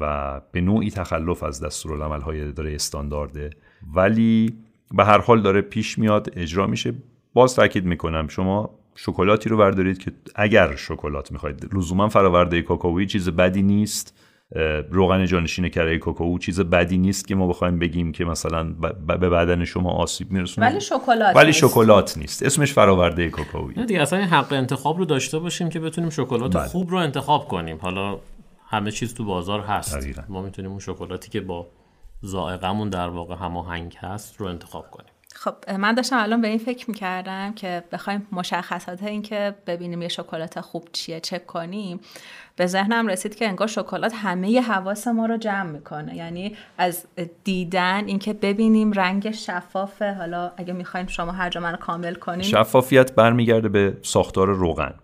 و 0.00 0.40
به 0.52 0.60
نوعی 0.60 0.90
تخلف 0.90 1.42
از 1.42 1.64
دستورالعمل‌های 1.64 2.40
اداره 2.40 2.74
استاندارده. 2.74 3.50
ولی 3.94 4.58
به 4.96 5.04
هر 5.04 5.18
حال 5.18 5.42
داره 5.42 5.60
پیش 5.60 5.98
میاد 5.98 6.28
اجرا 6.36 6.66
میشه. 6.66 6.94
باز 7.34 7.54
تاکید 7.54 7.84
می‌کنم 7.84 8.28
شما 8.28 8.78
شکلاتی 8.94 9.48
رو 9.48 9.56
بردارید 9.56 9.98
که 9.98 10.12
اگر 10.34 10.76
شکلات 10.76 11.32
می‌خواید 11.32 11.68
لزوما 11.74 12.08
فراورده 12.08 12.62
کاکائویی 12.62 13.06
چیز 13.06 13.28
بدی 13.28 13.62
نیست. 13.62 14.18
روغن 14.90 15.26
جانشین 15.26 15.68
کره 15.68 15.98
کاکائو 15.98 16.38
چیز 16.38 16.60
بدی 16.60 16.98
نیست 16.98 17.28
که 17.28 17.34
ما 17.34 17.46
بخوایم 17.46 17.78
بگیم 17.78 18.12
که 18.12 18.24
مثلا 18.24 18.64
به 19.06 19.28
بدن 19.28 19.64
شما 19.64 19.90
آسیب 19.90 20.32
میرسونه. 20.32 20.66
ولی 20.66 20.80
شکلات 20.80 21.36
ولی. 21.36 21.52
شکلات 21.52 22.18
نیست. 22.18 22.42
اسمش 22.42 22.72
فراورده 22.72 23.30
کاکائویی 23.30 23.74
نه 23.76 23.86
دیگه 23.86 24.00
اصلا 24.00 24.18
این 24.18 24.28
حق 24.28 24.52
انتخاب 24.52 24.98
رو 24.98 25.04
داشته 25.04 25.38
باشیم 25.38 25.68
که 25.68 25.80
بتونیم 25.80 26.10
شکلات 26.10 26.56
بله. 26.56 26.68
خوب 26.68 26.90
رو 26.90 26.96
انتخاب 26.96 27.48
کنیم. 27.48 27.78
حالا 27.82 28.18
همه 28.66 28.90
چیز 28.90 29.14
تو 29.14 29.24
بازار 29.24 29.60
هست. 29.60 29.98
دقیقاً. 29.98 30.22
ما 30.28 30.42
می‌تونیم 30.42 30.70
اون 30.70 30.80
شکلاتی 30.80 31.30
که 31.30 31.40
با 31.40 31.66
ذائقمون 32.26 32.88
در 32.88 33.08
واقع 33.08 33.34
هماهنگ 33.34 33.96
هست 34.00 34.36
رو 34.40 34.46
انتخاب 34.46 34.90
کنیم. 34.90 35.12
خب 35.34 35.70
من 35.70 35.94
داشتم 35.94 36.18
الان 36.18 36.40
به 36.40 36.48
این 36.48 36.58
فکر 36.58 36.90
می‌کردم 36.90 37.52
که 37.52 37.84
بخوایم 37.92 38.26
مشخصات 38.32 39.02
این 39.02 39.22
که 39.22 39.54
ببینیم 39.66 40.02
یه 40.02 40.08
شکلات 40.08 40.60
خوب 40.60 40.88
چیه 40.92 41.20
چک 41.20 41.46
کنیم. 41.46 42.00
به 42.56 42.66
ذهنم 42.66 43.06
رسید 43.06 43.34
که 43.34 43.48
انگار 43.48 43.68
شکلات 43.68 44.12
همه 44.14 44.60
حواس 44.60 45.08
ما 45.08 45.26
رو 45.26 45.36
جمع 45.36 45.70
می‌کنه. 45.70 46.16
یعنی 46.16 46.56
از 46.78 47.04
دیدن 47.44 48.04
اینکه 48.06 48.32
ببینیم 48.32 48.92
رنگ 48.92 49.30
شفافه. 49.30 50.12
حالا 50.12 50.52
اگه 50.56 50.72
می‌خوایم 50.72 51.06
شما 51.06 51.32
هر 51.32 51.50
جا 51.50 51.60
من 51.60 51.76
کامل 51.76 52.14
کنیم 52.14 52.42
شفافیت 52.42 53.14
برمیگرده 53.14 53.68
به 53.68 53.96
ساختار 54.02 54.48
روغن. 54.48 54.94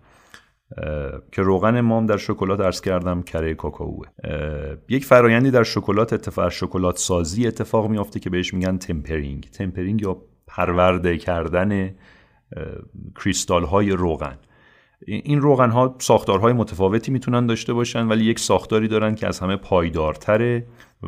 که 1.31 1.41
روغن 1.41 1.81
ما 1.81 1.97
هم 1.97 2.05
در 2.05 2.17
شکلات 2.17 2.59
ارز 2.59 2.81
کردم 2.81 3.21
کره 3.21 3.53
کاکائوه. 3.53 4.07
یک 4.89 5.05
فرایندی 5.05 5.51
در 5.51 5.63
شکلات 5.63 6.13
اتفاق 6.13 6.49
شکلات 6.49 6.97
سازی 6.97 7.47
اتفاق 7.47 7.89
میافته 7.89 8.19
که 8.19 8.29
بهش 8.29 8.53
میگن 8.53 8.77
تمپرینگ. 8.77 9.49
تمپرینگ 9.53 10.01
یا 10.01 10.17
پرورده 10.47 11.17
کردن 11.17 11.95
کریستال 13.15 13.63
های 13.63 13.91
روغن. 13.91 14.37
این 15.07 15.41
روغن 15.41 15.69
ها 15.69 15.95
ساختارهای 15.99 16.53
متفاوتی 16.53 17.11
می‌تونن 17.11 17.45
داشته 17.45 17.73
باشن 17.73 18.07
ولی 18.07 18.25
یک 18.25 18.39
ساختاری 18.39 18.87
دارن 18.87 19.15
که 19.15 19.27
از 19.27 19.39
همه 19.39 19.55
پایدارتره 19.55 20.67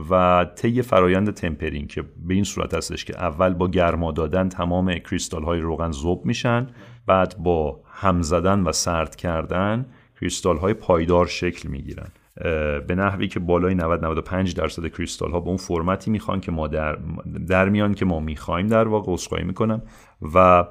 و 0.09 0.45
طی 0.55 0.81
فرایند 0.81 1.33
تمپرینگ 1.33 1.87
که 1.87 2.01
به 2.01 2.33
این 2.33 2.43
صورت 2.43 2.73
هستش 2.73 3.05
که 3.05 3.17
اول 3.17 3.53
با 3.53 3.67
گرما 3.67 4.11
دادن 4.11 4.49
تمام 4.49 4.93
کریستال 4.93 5.43
های 5.43 5.59
روغن 5.59 5.91
ذوب 5.91 6.25
میشن 6.25 6.67
بعد 7.07 7.35
با 7.39 7.79
هم 7.85 8.21
زدن 8.21 8.59
و 8.59 8.71
سرد 8.71 9.15
کردن 9.15 9.85
کریستال 10.21 10.57
های 10.57 10.73
پایدار 10.73 11.25
شکل 11.25 11.69
می‌گیرن. 11.69 12.07
به 12.87 12.95
نحوی 12.97 13.27
که 13.27 13.39
بالای 13.39 13.75
90 13.75 14.05
95 14.05 14.55
درصد 14.55 14.87
کریستال 14.87 15.31
ها 15.31 15.39
به 15.39 15.47
اون 15.47 15.57
فرمتی 15.57 16.11
می‌خوان 16.11 16.39
که 16.39 16.51
ما 16.51 16.67
در, 16.67 16.97
در 17.47 17.69
میان 17.69 17.93
که 17.93 18.05
ما 18.05 18.19
می‌خوایم 18.19 18.67
در 18.67 18.87
واقع 18.87 19.13
عذرخواهی 19.13 19.43
می‌کنم. 19.43 19.81
و 20.33 20.65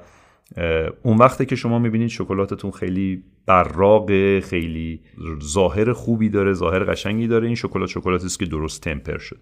اون 1.03 1.17
وقته 1.19 1.45
که 1.45 1.57
شما 1.57 1.79
می‌بینید 1.79 2.09
شکلاتتون 2.09 2.71
خیلی 2.71 3.25
براق 3.47 4.41
خیلی 4.41 5.01
ظاهر 5.43 5.93
خوبی 5.93 6.29
داره 6.29 6.53
ظاهر 6.53 6.85
قشنگی 6.85 7.27
داره. 7.27 7.47
این 7.47 7.57
شکلات 7.57 7.89
شکلاتی 7.89 8.27
است 8.27 8.39
که 8.39 8.47
درست 8.47 8.83
تمپر 8.83 9.19
شده. 9.19 9.41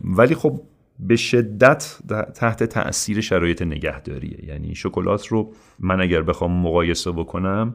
ولی 0.00 0.34
خب 0.34 0.60
به 0.98 1.16
شدت 1.16 1.98
تحت 2.34 2.64
تاثیر 2.64 3.20
شرایط 3.20 3.62
نگهداریه. 3.62 4.44
یعنی 4.44 4.74
شکلات 4.74 5.26
رو 5.26 5.52
من 5.78 6.00
اگر 6.00 6.22
بخوام 6.22 6.62
مقایسه 6.62 7.12
بکنم 7.12 7.74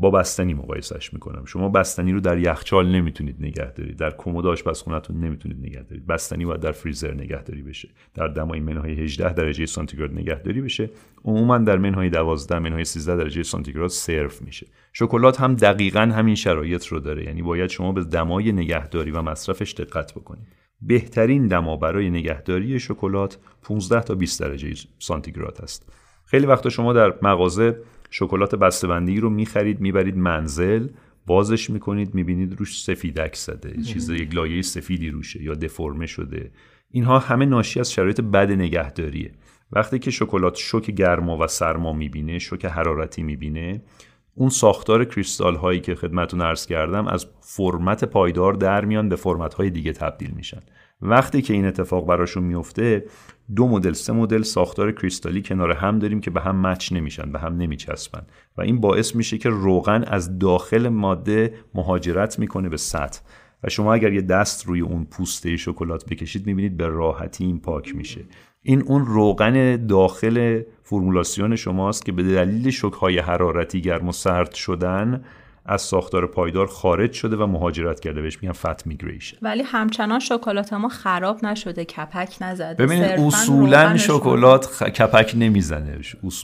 با 0.00 0.10
بستنی 0.10 0.54
مقایسش 0.54 1.12
می‌کنم. 1.12 1.44
شما 1.44 1.68
بستنی 1.68 2.12
رو 2.12 2.20
در 2.20 2.38
یخچال 2.38 2.88
نمی‌تونید 2.88 3.36
نگه 3.40 3.72
دارید 3.72 3.96
در 3.96 4.14
کمد 4.18 4.46
آشپزخونهتون 4.46 5.20
نمی‌تونید 5.20 5.58
نگه 5.58 5.82
دارید 5.82 6.06
بستنی 6.06 6.44
باید 6.44 6.60
در 6.60 6.72
فریزر 6.72 7.14
نگهداری 7.14 7.62
بشه. 7.62 7.88
در 8.14 8.28
دمای 8.28 8.60
منهای 8.60 8.94
18 8.94 9.32
درجه 9.32 9.66
سانتیگراد 9.66 10.12
نگهداری 10.12 10.60
بشه. 10.60 10.90
عموما 11.24 11.58
در 11.58 11.78
منهای 11.78 12.10
12 12.10 12.58
منهای 12.58 12.84
13 12.84 13.16
درجه 13.16 13.42
سانتیگراد 13.42 13.90
سرو 13.90 14.30
میشه. 14.40 14.66
شکلات 14.92 15.40
هم 15.40 15.54
دقیقا 15.54 16.00
همین 16.00 16.34
شرایط 16.34 16.86
رو 16.86 17.00
داره. 17.00 17.24
یعنی 17.24 17.42
باید 17.42 17.70
شما 17.70 17.92
به 17.92 18.04
دمای 18.04 18.52
نگهداری 18.52 19.10
و 19.10 19.22
مصرفش 19.22 19.74
دقت 19.74 20.12
بکنید. 20.14 20.46
بهترین 20.80 21.46
دما 21.46 21.76
برای 21.76 22.10
نگهداری 22.10 22.80
شکلات 22.80 23.38
15 23.62 24.00
تا 24.00 24.14
20 24.14 24.40
درجه 24.40 24.74
سانتیگراد 24.98 25.58
است. 25.62 25.92
خیلی 26.24 26.46
وقتا 26.46 26.68
شما 26.70 26.92
در 26.92 27.14
مغازه 27.22 27.76
شکلات 28.10 28.54
بسته‌بندی 28.54 29.20
رو 29.20 29.30
می‌خرید 29.30 29.80
می‌برید 29.80 30.16
منزل 30.16 30.88
بازش 31.26 31.70
می‌کنید 31.70 32.14
می‌بینید 32.14 32.58
روش 32.58 32.82
سفیدک 32.82 33.34
زده 33.34 33.82
چیز 33.82 34.08
یک 34.10 34.34
لایه 34.34 34.62
سفیدی 34.62 35.10
روشه 35.10 35.42
یا 35.42 35.54
دفرمه 35.54 36.06
شده. 36.06 36.50
اینها 36.90 37.18
همه 37.18 37.46
ناشی 37.46 37.80
از 37.80 37.92
شرایط 37.92 38.20
بد 38.20 38.52
نگهداریه. 38.52 39.32
وقتی 39.72 39.98
که 39.98 40.10
شکلات 40.10 40.56
شوک 40.56 40.90
گرما 40.90 41.38
و 41.38 41.46
سرما 41.46 41.92
می‌بینه 41.92 42.38
شوک 42.38 42.64
حرارتی 42.64 43.22
می‌بینه 43.22 43.82
اون 44.38 44.50
ساختار 44.50 45.04
کریستال 45.04 45.56
هایی 45.56 45.80
که 45.80 45.94
خدمتون 45.94 46.42
عرض 46.42 46.66
کردم 46.66 47.06
از 47.06 47.26
فرمت 47.40 48.04
پایدار 48.04 48.52
در 48.52 48.84
میان 48.84 49.08
به 49.08 49.16
فرمت 49.16 49.54
های 49.54 49.70
دیگه 49.70 49.92
تبدیل 49.92 50.30
میشن. 50.30 50.62
وقتی 51.02 51.42
که 51.42 51.54
این 51.54 51.66
اتفاق 51.66 52.06
براشون 52.06 52.42
میفته 52.42 53.04
دو 53.56 53.68
مدل 53.68 53.92
سه 53.92 54.12
مدل 54.12 54.42
ساختار 54.42 54.92
کریستالی 54.92 55.42
کنار 55.42 55.72
هم 55.72 55.98
داریم 55.98 56.20
که 56.20 56.30
به 56.30 56.40
هم 56.40 56.66
مچ 56.66 56.92
نمیشن 56.92 57.32
به 57.32 57.38
هم 57.38 57.56
نمیچسبن. 57.56 58.26
و 58.58 58.62
این 58.62 58.80
باعث 58.80 59.14
میشه 59.14 59.38
که 59.38 59.48
روغن 59.48 60.04
از 60.06 60.38
داخل 60.38 60.88
ماده 60.88 61.54
مهاجرت 61.74 62.38
می‌کنه 62.38 62.68
به 62.68 62.76
سطح. 62.76 63.20
و 63.64 63.68
شما 63.68 63.94
اگر 63.94 64.12
یه 64.12 64.22
دست 64.22 64.66
روی 64.66 64.80
اون 64.80 65.04
پوسته 65.04 65.56
شکلات 65.56 66.04
بکشید 66.04 66.46
می‌بینید 66.46 66.76
به 66.76 66.86
راحتی 66.86 67.44
این 67.44 67.60
پاک 67.60 67.96
میشه. 67.96 68.20
این 68.68 68.82
اون 68.82 69.06
روغن 69.06 69.86
داخل 69.86 70.62
فرمولاسیون 70.82 71.56
شماست 71.56 72.04
که 72.04 72.12
به 72.12 72.22
دلیل 72.22 72.70
شکهای 72.70 73.18
حرارتی 73.18 73.80
گرم 73.80 74.08
و 74.08 74.12
سرد 74.12 74.54
شدن 74.54 75.24
از 75.66 75.82
ساختار 75.82 76.26
پایدار 76.26 76.66
خارج 76.66 77.12
شده 77.12 77.36
و 77.36 77.46
مهاجرت 77.46 78.00
کرده. 78.00 78.22
بهش 78.22 78.38
میگن 78.42 78.52
fat 78.52 78.86
migration 78.86 79.36
ولی 79.42 79.62
همچنان 79.62 80.18
شکلات 80.18 80.72
ما 80.72 80.88
خراب 80.88 81.44
نشده 81.44 81.84
کپک 81.84 82.36
نزده. 82.40 82.86
ببینید 82.86 83.10
اصولا 83.10 83.96
شکلات 83.96 84.66
خ... 84.66 84.82
کپک 84.82 85.32
نمی‌زنه. 85.38 85.98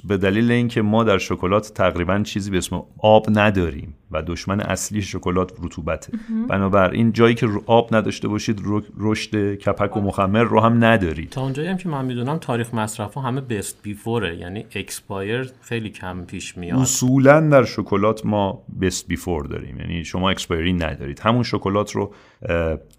به 0.05 0.17
دلیل 0.17 0.50
اینکه 0.50 0.83
ما 0.83 1.05
در 1.05 1.19
شکلات 1.19 1.75
تقریبا 1.75 2.23
چیزی 2.23 2.50
به 2.50 2.59
اسم 2.59 2.83
آب 2.99 3.26
نداریم. 3.29 3.95
و 4.12 4.23
دشمن 4.23 4.61
اصلی 4.61 5.02
شکلات 5.02 5.52
رطوبته. 5.62 6.12
بنابراین 6.49 7.12
جایی 7.12 7.35
که 7.35 7.49
آب 7.66 7.95
نداشته 7.95 8.28
باشید 8.28 8.62
رشد 8.99 9.54
کپک 9.54 9.97
و 9.97 10.00
مخمر 10.00 10.42
رو 10.42 10.61
هم 10.61 10.85
ندارید 10.85 11.31
تا 11.31 11.42
اونجایی 11.42 11.69
هم 11.69 11.76
که 11.76 11.88
من 11.88 12.04
می‌دونم 12.04 12.38
تاریخ 12.38 12.75
مصرف 12.75 13.19
همه 13.19 13.40
best 13.40 13.83
before 13.83 14.29
ه 14.29 14.37
یعنی 14.37 14.66
expire 14.75 15.50
خیلی 15.61 15.90
کم 15.90 16.25
پیش 16.25 16.59
میاد. 16.59 16.78
اصولا 16.78 17.40
در 17.40 17.64
شکلات 17.64 18.27
ما 18.27 18.62
best 18.81 19.09
before 19.09 19.46
داریم. 19.46 19.77
یعنی 19.81 20.05
شما 20.05 20.31
expire 20.31 20.66
ی 20.66 20.72
ندارید. 20.72 21.20
همون 21.20 21.42
شکلات 21.42 21.92
رو 21.92 22.14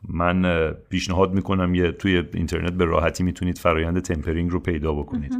من 0.09 0.71
پیشنهاد 0.89 1.33
می‌کنم 1.33 1.75
یه 1.75 1.91
توی 1.91 2.23
اینترنت 2.33 2.73
به 2.73 2.85
راحتی 2.85 3.23
می‌تونید 3.23 3.57
فرایند 3.57 3.99
tempering 3.99 4.51
رو 4.51 4.59
پیدا 4.59 4.93
بکنید. 4.93 5.37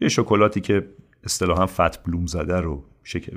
یه 0.00 0.08
شکلاتی 0.08 0.60
که 0.60 0.86
اصطلاحا 1.24 1.66
fat 1.66 2.04
bloom 2.04 2.26
زده 2.26 2.60
رو 2.60 2.84
شک... 3.06 3.30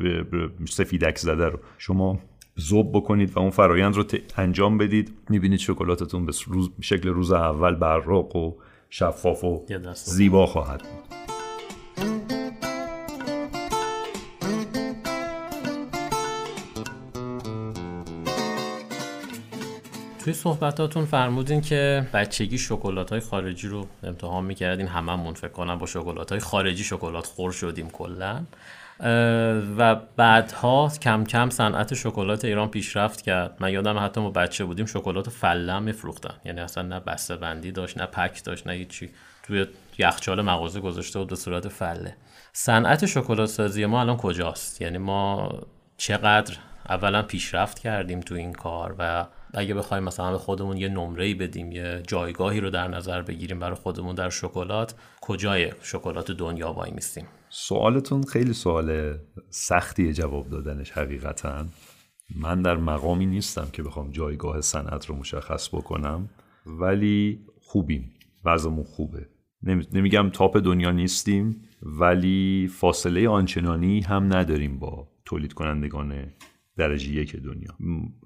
سفیدک 0.70 1.18
زده 1.18 1.46
رو. 1.46 1.60
شما 1.78 2.20
ذوب 2.56 2.92
بکنید 2.98 3.32
و 3.38 3.40
اون 3.40 3.50
فرایند 3.50 3.96
رو 3.96 4.04
انجام 4.38 4.78
بدید. 4.78 5.18
می‌بینید 5.30 5.60
شکلاتتون 5.60 6.26
به 6.26 6.32
روز... 6.48 6.70
شکل 6.82 7.10
روز 7.10 7.32
اول 7.32 7.76
براق 7.76 8.36
و 8.36 8.54
شفاف 8.90 9.44
و 9.44 9.66
زیبا 9.94 10.46
خواهد 10.46 10.80
بود. 10.80 11.16
توی 20.24 20.34
صحبتاتون 20.34 21.06
فرمودین 21.06 21.62
که 21.62 22.08
بچگی 22.14 22.58
شکلات 22.58 23.10
های 23.10 23.20
خارجی 23.20 23.68
رو 23.68 23.88
امتحان 24.04 24.46
می‌کردین. 24.46 24.88
هممون 24.88 25.34
فکر 25.34 25.52
کنم 25.52 25.78
با 25.78 25.86
شکلات 25.86 26.32
های 26.32 26.40
خارجی 26.40 26.84
شکلات 26.84 27.26
خور 27.26 27.52
شدیم 27.52 27.90
کلا. 27.90 28.44
و 29.78 29.96
بعدها 30.16 30.92
کم 31.02 31.24
کم 31.24 31.50
صنعت 31.50 31.94
شکلات 31.94 32.46
ایران 32.46 32.68
پیشرفت 32.68 33.22
کرد. 33.22 33.58
من 33.60 33.74
یادم 33.74 33.98
حتی 33.98 34.22
ما 34.22 34.30
بچه 34.30 34.66
بودیم 34.66 34.86
شکلات 34.86 35.30
فله 35.30 35.80
میفروختن. 35.80 36.34
یعنی 36.46 36.60
اصلا 36.60 36.84
نه 36.84 37.00
بسته 37.00 37.36
بندی 37.36 37.72
داشت 37.72 37.98
نه 37.98 38.06
پک 38.06 38.44
داشت 38.44 38.68
نه 38.68 38.74
هیچی. 38.74 39.10
توی 39.44 39.66
یخچال 39.98 40.42
مغازه 40.42 40.80
گذاشته 40.80 41.20
بود 41.20 41.30
به 41.30 41.36
صورت 41.36 41.68
فله. 41.68 42.16
صنعت 42.54 43.06
شکلات 43.06 43.50
سازی 43.50 43.86
ما 43.86 44.02
الان 44.02 44.18
کجاست؟ 44.18 44.82
یعنی 44.82 44.98
ما 44.98 45.52
چقدر 45.98 46.58
اولا 46.90 47.22
پیشرفت 47.22 47.80
کردیم 47.80 48.20
تو 48.20 48.36
این 48.36 48.54
کار 48.54 48.96
و 49.00 49.26
اگه 49.54 49.74
بخوایم 49.74 50.04
مثلا 50.04 50.32
به 50.32 50.38
خودمون 50.38 50.78
یه 50.78 50.90
نمره 50.90 51.34
بدیم 51.34 51.72
یه 51.72 52.04
جایگاهی 52.08 52.60
رو 52.60 52.70
در 52.70 52.88
نظر 52.88 53.22
بگیریم 53.22 53.60
برای 53.60 53.76
خودمون 53.76 54.16
در 54.16 54.30
شکلات 54.30 54.94
کجای 55.22 55.74
شکلات 55.82 56.32
دنیا 56.32 56.74
وای 56.74 56.92
میستیم 56.92 57.28
سوالتون 57.50 58.24
خیلی 58.24 58.54
سوال 58.54 59.18
سختیه 59.50 60.14
جواب 60.14 60.50
دادنش 60.50 60.92
حقیقتا. 60.92 61.66
من 62.36 62.62
در 62.62 62.78
مقامی 62.78 63.26
نیستم 63.26 63.68
که 63.74 63.84
بخوام 63.84 64.12
جایگاه 64.12 64.62
صنعت 64.62 65.06
رو 65.06 65.16
مشخص 65.16 65.70
بکنم 65.70 66.30
ولی 66.66 67.40
خوبیم. 67.62 68.12
وضعمون 68.46 68.84
خوبه. 68.84 69.28
نمیگم 69.94 70.30
تاپ 70.30 70.58
دنیا 70.58 70.92
نیستیم 70.92 71.62
ولی 71.84 72.70
فاصله 72.74 73.30
آنچنانی 73.30 74.02
هم 74.02 74.34
نداریم 74.34 74.80
با 74.80 75.08
تولید 75.26 75.54
کنندگان 75.54 76.34
درجه 76.78 77.10
یک 77.10 77.36
دنیا. 77.36 77.76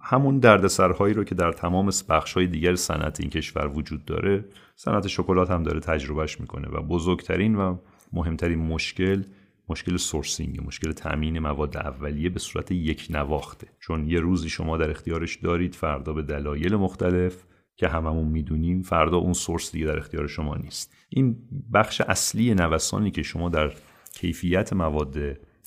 همون 0.02 0.40
دردسرهایی 0.40 1.14
رو 1.14 1.24
که 1.24 1.36
در 1.36 1.52
تمام 1.52 1.90
های 2.36 2.48
دیگر 2.48 2.76
صنعت 2.76 3.20
این 3.20 3.30
کشور 3.30 3.68
وجود 3.68 4.06
داره 4.06 4.46
صنعت 4.76 5.08
شکلات 5.08 5.52
هم 5.52 5.64
داره 5.64 5.80
تجربهش 5.80 6.40
می‌کنه 6.40 6.68
و 6.68 6.82
بزرگترین 6.82 7.56
و 7.56 7.78
مهمترین 8.14 8.60
مشکل 8.60 9.24
مشکل 9.70 9.98
سورسینگ 9.98 10.68
مشکل 10.68 10.92
تامین 10.92 11.40
مواد 11.40 11.78
اولیه 11.78 12.30
به 12.30 12.40
صورت 12.40 12.72
یک 12.72 13.08
نواخته. 13.10 13.68
چون 13.80 14.08
یه 14.08 14.20
روزی 14.20 14.50
شما 14.50 14.78
در 14.78 14.90
اختیارش 14.90 15.36
دارید 15.36 15.76
فردا 15.76 16.14
به 16.14 16.22
دلایل 16.22 16.76
مختلف 16.76 17.44
که 17.76 17.88
هممون 17.88 18.28
می‌دونیم 18.28 18.82
فردا 18.82 19.18
اون 19.18 19.34
سورس 19.34 19.72
دیگه 19.72 19.86
در 19.86 19.98
اختیار 19.98 20.28
شما 20.28 20.56
نیست. 20.56 20.96
این 21.10 21.36
بخش 21.74 22.02
اصلی 22.02 22.54
نوسانی 22.54 23.12
که 23.12 23.24
شما 23.24 23.50
در 23.50 23.74
کیفیت 24.14 24.74
مواد 24.74 25.18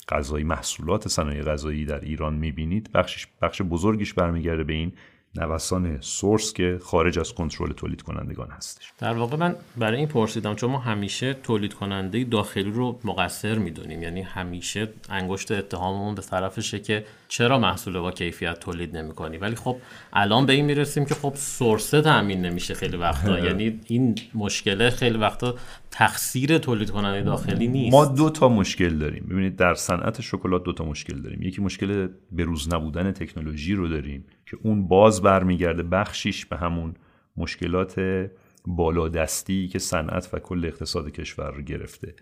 غذایی 0.09 0.44
محصولات 0.44 1.09
صنایع 1.09 1.42
غذایی 1.42 1.85
در 1.85 2.00
ایران 2.00 2.35
می‌بینید 2.35 2.92
بخشش 2.92 3.26
بخش 3.42 3.62
بزرگیش 3.62 4.14
برمیگرده 4.14 4.64
به 4.64 4.72
این 4.72 4.92
نوسان 5.37 6.01
سورس 6.01 6.53
که 6.53 6.79
خارج 6.83 7.18
از 7.18 7.35
کنترل 7.35 7.72
تولید 7.72 8.03
کنندگان 8.03 8.49
هستش. 8.51 8.92
در 8.99 9.12
واقع 9.12 9.37
من 9.37 9.55
برای 9.77 9.99
این 9.99 10.09
پرسیدم 10.09 10.55
چون 10.55 10.70
ما 10.70 10.79
همیشه 10.79 11.35
تولید 11.35 11.75
کننده 11.75 12.25
داخلی 12.25 12.70
رو 12.70 13.01
مقصر 13.05 13.59
می‌دونیم 13.59 14.03
یعنی 14.03 14.22
همیشه 14.22 14.88
انگشت 15.09 15.53
اتهاممون 15.53 16.14
به 16.14 16.22
طرفشه 16.22 16.79
که 16.79 17.05
چرا 17.29 17.59
محصول 17.59 17.99
با 17.99 18.11
کیفیت 18.11 18.61
تولید 18.61 18.96
نمی‌کنی. 18.96 19.37
ولی 19.37 19.55
خب 19.55 19.77
الان 20.12 20.46
به 20.46 20.53
این 20.53 20.64
می‌رسیم 20.64 21.05
که 21.05 21.14
خب 21.14 21.33
سورسه 21.37 22.03
تامین 22.03 22.42
نمیشه 22.42 22.75
خیلی 22.75 22.96
وقتا. 22.96 23.38
یعنی 23.38 23.81
این 23.87 24.14
مشکله 24.35 24.90
خیلی 24.90 25.18
وقتا 25.18 25.55
تقصیر 25.90 26.59
تولید 26.59 26.90
کننده 26.90 27.22
داخلی 27.22 27.68
نیست. 27.68 27.94
ما 27.94 28.05
دو 28.05 28.31
تا 28.31 28.49
مشکل 28.49 28.99
داریم. 28.99 29.27
ببینید 29.31 29.57
در 29.57 29.75
صنعت 29.75 30.20
شکلات 30.20 30.64
دو 30.64 30.72
تا 30.72 30.85
مشکل 30.85 31.22
داریم. 31.22 31.42
یکی 31.42 31.62
مشکل 31.62 32.09
بروز 32.33 32.75
نبودن 32.75 33.12
تکنولوژی 33.12 33.75
رو 33.75 33.88
داریم. 33.88 34.25
که 34.46 34.56
اون 34.62 34.88
باز 34.88 35.22
برمیگرده 35.22 35.82
بخشیش 35.82 36.46
به 36.46 36.56
همون 36.56 36.94
مشکلات 37.37 38.26
بالادستی 38.66 39.68
که 39.68 39.78
صنعت 39.78 40.30
و 40.32 40.38
کل 40.38 40.64
اقتصاد 40.64 41.11
کشور 41.11 41.50
رو 41.50 41.62
گرفته. 41.62 42.14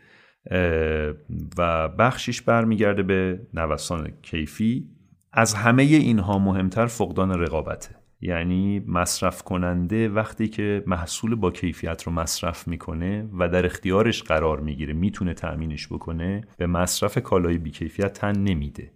و 1.58 1.88
بخشیش 1.88 2.42
برمیگرده 2.42 3.02
به 3.02 3.40
نوسان 3.54 4.12
کیفی. 4.22 4.88
از 5.32 5.54
همه 5.54 5.82
اینها 5.82 6.38
مهمتر 6.38 6.86
فقدان 6.86 7.30
رقابته. 7.30 7.94
یعنی 8.20 8.84
مصرف 8.86 9.42
کننده 9.42 10.08
وقتی 10.08 10.48
که 10.48 10.82
محصول 10.86 11.34
با 11.34 11.50
کیفیت 11.50 12.02
رو 12.02 12.12
مصرف 12.12 12.68
می‌کنه 12.68 13.28
و 13.38 13.48
در 13.48 13.66
اختیارش 13.66 14.22
قرار 14.22 14.60
می‌گیره 14.60 14.92
می‌تونه 14.92 15.34
تأمینش 15.34 15.88
بکنه 15.88 16.44
به 16.56 16.66
مصرف 16.66 17.18
کالای 17.18 17.58
بیکیفیت 17.58 18.12
تن 18.12 18.38
نمیده. 18.38 18.92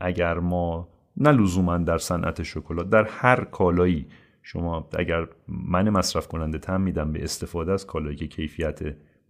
اگر 0.00 0.38
ما 0.38 0.88
نه 1.20 1.30
لزوما 1.30 1.78
در 1.78 1.98
صنعت 1.98 2.42
شکلات 2.42 2.90
در 2.90 3.04
هر 3.04 3.44
کالایی. 3.44 4.06
شما 4.42 4.88
اگر 4.98 5.26
من 5.48 5.90
مصرف 5.90 6.28
کننده 6.28 6.58
تم 6.58 6.80
میدم 6.80 7.12
به 7.12 7.24
استفاده 7.24 7.72
از 7.72 7.86
کالایی 7.86 8.16
که 8.16 8.26
کیفیت 8.26 8.80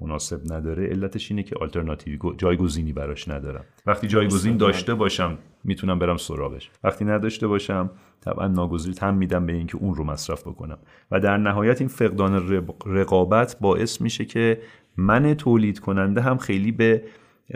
مناسب 0.00 0.52
نداره 0.52 0.86
علتش 0.86 1.30
اینه 1.30 1.42
که 1.42 1.56
آلترناتیو 1.60 2.34
جایگزینی 2.36 2.92
براش 2.92 3.28
ندارم. 3.28 3.64
وقتی 3.86 4.06
جایگزین 4.06 4.56
داشته 4.56 4.94
باشم 4.94 5.38
می‌تونم 5.64 5.98
برم 5.98 6.16
سراغش. 6.16 6.70
وقتی 6.84 7.04
نداشته 7.04 7.46
باشم 7.46 7.90
طبعا 8.20 8.48
ناگزیر 8.48 8.94
تم 8.94 9.14
میدم 9.14 9.46
به 9.46 9.52
اینکه 9.52 9.76
اون 9.76 9.94
رو 9.94 10.04
مصرف 10.04 10.42
بکنم. 10.42 10.78
و 11.10 11.20
در 11.20 11.36
نهایت 11.36 11.80
این 11.80 11.88
فقدان 11.88 12.62
رقابت 12.86 13.56
باعث 13.60 14.00
میشه 14.00 14.24
که 14.24 14.60
من 14.96 15.34
تولید 15.34 15.78
کننده 15.78 16.20
هم 16.20 16.38
خیلی 16.38 16.72
به 16.72 17.02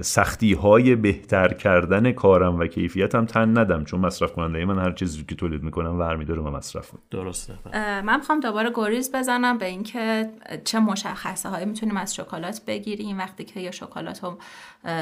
سختی 0.00 0.52
های 0.52 0.96
بهتر 0.96 1.54
کردن 1.54 2.12
کارم 2.12 2.58
و 2.58 2.66
کیفیتم 2.66 3.26
تن 3.26 3.58
ندم 3.58 3.84
چون 3.84 4.00
مصرف 4.00 4.32
کننده 4.32 4.64
من 4.64 4.78
هر 4.78 4.92
چیزی 4.92 5.24
که 5.24 5.34
تولید 5.34 5.62
می‌کنم 5.62 5.98
ورمیداره 5.98 6.42
و 6.42 6.50
مصرف 6.50 6.90
درسته. 7.10 7.54
من 7.74 8.16
می‌خوام 8.16 8.40
دوباره 8.40 8.70
گریز 8.74 9.12
بزنم 9.12 9.58
به 9.58 9.66
اینکه 9.66 10.30
چه 10.64 10.78
مشخصه 10.78 11.48
هایی 11.48 11.66
می‌تونیم 11.66 11.96
از 11.96 12.14
شکلات 12.14 12.60
بگیریم 12.66 13.18
وقتی 13.18 13.44
که 13.44 13.60
یه 13.60 13.70
شکلات 13.70 14.24
رو 14.24 14.38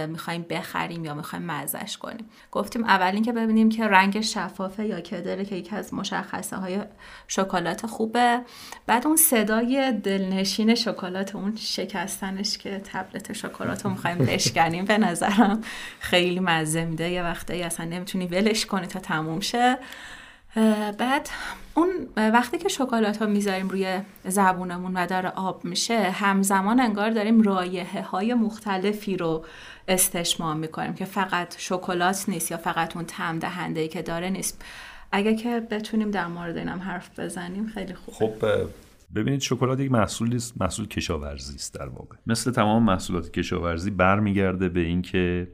می‌خوایم 0.06 0.46
بخریم 0.50 1.04
یا 1.04 1.14
می‌خوایم 1.14 1.44
مزش 1.44 1.96
کنیم. 1.98 2.24
گفتیم 2.50 2.84
اول 2.84 3.14
اینکه 3.14 3.32
ببینیم 3.32 3.68
که 3.68 3.88
رنگ 3.88 4.20
شفافه 4.20 4.86
یا 4.86 5.00
کدره 5.00 5.44
که 5.44 5.56
یکی 5.56 5.76
از 5.76 5.94
مشخصه 5.94 6.56
های 6.56 6.78
شکلات 7.28 7.86
خوبه. 7.86 8.40
بعد 8.86 9.06
اون 9.06 9.16
صدای 9.16 9.92
دلنشین 10.04 10.74
شکلات 10.74 11.36
اون 11.36 11.56
شکستنش 11.56 12.58
که 12.58 12.82
تبلت 12.84 13.32
شکلات 13.32 13.84
رو 13.84 13.90
می‌خوایم 13.90 14.18
بشکنیم. 14.18 14.79
به 14.84 14.98
نظرم 14.98 15.60
خیلی 16.00 16.40
مزه 16.40 16.84
میده. 16.84 17.10
یه 17.10 17.22
وقتی 17.22 17.62
اصلا 17.62 17.86
نمی‌تونی 17.86 18.26
ولش 18.26 18.66
کنی 18.66 18.86
تا 18.86 18.98
تموم 18.98 19.40
شه. 19.40 19.78
بعد 20.98 21.28
اون 21.74 21.88
وقتی 22.16 22.58
که 22.58 22.68
شکلات 22.68 23.16
ها 23.16 23.26
می‌ذاریم 23.26 23.68
روی 23.68 24.00
زبونمون 24.24 24.96
و 24.96 25.06
داره 25.06 25.28
آب 25.28 25.64
میشه 25.64 26.00
همزمان 26.00 26.80
انگار 26.80 27.10
داریم 27.10 27.42
رایحه 27.42 28.02
های 28.02 28.34
مختلفی 28.34 29.16
رو 29.16 29.44
استشمام 29.88 30.56
می‌کنیم 30.56 30.94
که 30.94 31.04
فقط 31.04 31.54
شکلات 31.58 32.24
نیست 32.28 32.50
یا 32.50 32.56
فقط 32.56 32.96
اون 32.96 33.04
تم 33.04 33.38
دهنده 33.38 33.88
که 33.88 34.02
داره 34.02 34.30
نیست. 34.30 34.62
اگه 35.12 35.34
که 35.34 35.60
بتونیم 35.60 36.10
در 36.10 36.26
مورد 36.26 36.56
اینم 36.56 36.78
حرف 36.78 37.20
بزنیم 37.20 37.66
خیلی 37.74 37.94
خوب 37.94 38.14
خب 38.14 38.46
ببینید 39.14 39.40
شکلات 39.40 39.80
یک 39.80 39.92
محصول 39.92 40.34
است 40.34 40.60
محصول 40.60 40.88
کشاورزی 40.88 41.54
است 41.54 41.74
در 41.74 41.88
واقع. 41.88 42.16
مثل 42.26 42.50
تمام 42.50 42.82
محصولات 42.82 43.30
کشاورزی 43.30 43.90
برمیگرده 43.90 44.68
به 44.68 44.80
اینکه 44.80 45.52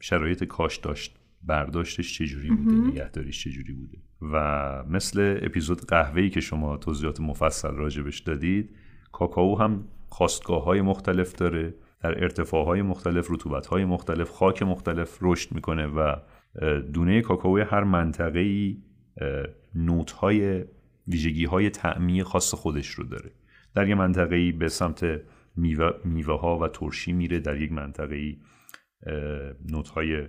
شرایط 0.00 0.44
کاش 0.44 0.76
داشت 0.76 1.18
برداشتش 1.42 2.18
چجوری 2.18 2.50
بوده 2.50 2.74
نگهداریش 2.74 3.44
چجوری 3.44 3.72
بوده. 3.72 3.98
و 4.32 4.84
مثل 4.88 5.38
اپیزود 5.42 5.86
قهوه‌ای 5.86 6.30
که 6.30 6.40
شما 6.40 6.76
توضیحات 6.76 7.20
مفصل 7.20 7.74
راجبش 7.74 8.18
دادید 8.18 8.76
کاکائو 9.12 9.54
هم 9.58 9.84
خواستگاه 10.08 10.64
های 10.64 10.80
مختلف 10.80 11.32
داره 11.32 11.74
در 12.00 12.22
ارتفاع 12.22 12.64
های 12.64 12.82
مختلف 12.82 13.30
رطوبت 13.30 13.66
های 13.66 13.84
مختلف 13.84 14.30
خاک 14.30 14.62
مختلف 14.62 15.18
رشد 15.20 15.54
می‌کنه 15.54 15.86
و 15.86 16.16
دونه 16.92 17.20
کاکائو 17.20 17.64
هر 17.64 17.84
منطقه 17.84 18.40
ای 18.40 18.82
نوت 19.74 20.10
های 20.10 20.64
ویژگی 21.08 21.44
های 21.44 21.70
تعمی 21.70 22.22
خاص 22.22 22.54
خودش 22.54 22.88
رو 22.88 23.04
داره. 23.04 23.32
در 23.74 23.88
یک 23.88 23.96
منطقه 23.96 24.52
به 24.52 24.68
سمت 24.68 25.04
میوه 26.04 26.40
ها 26.40 26.58
و 26.58 26.68
ترشی 26.68 27.12
میره 27.12 27.40
در 27.40 27.60
یک 27.60 27.72
منطقه 27.72 28.16
ای 28.16 28.38
نوت 29.70 29.88
های 29.88 30.26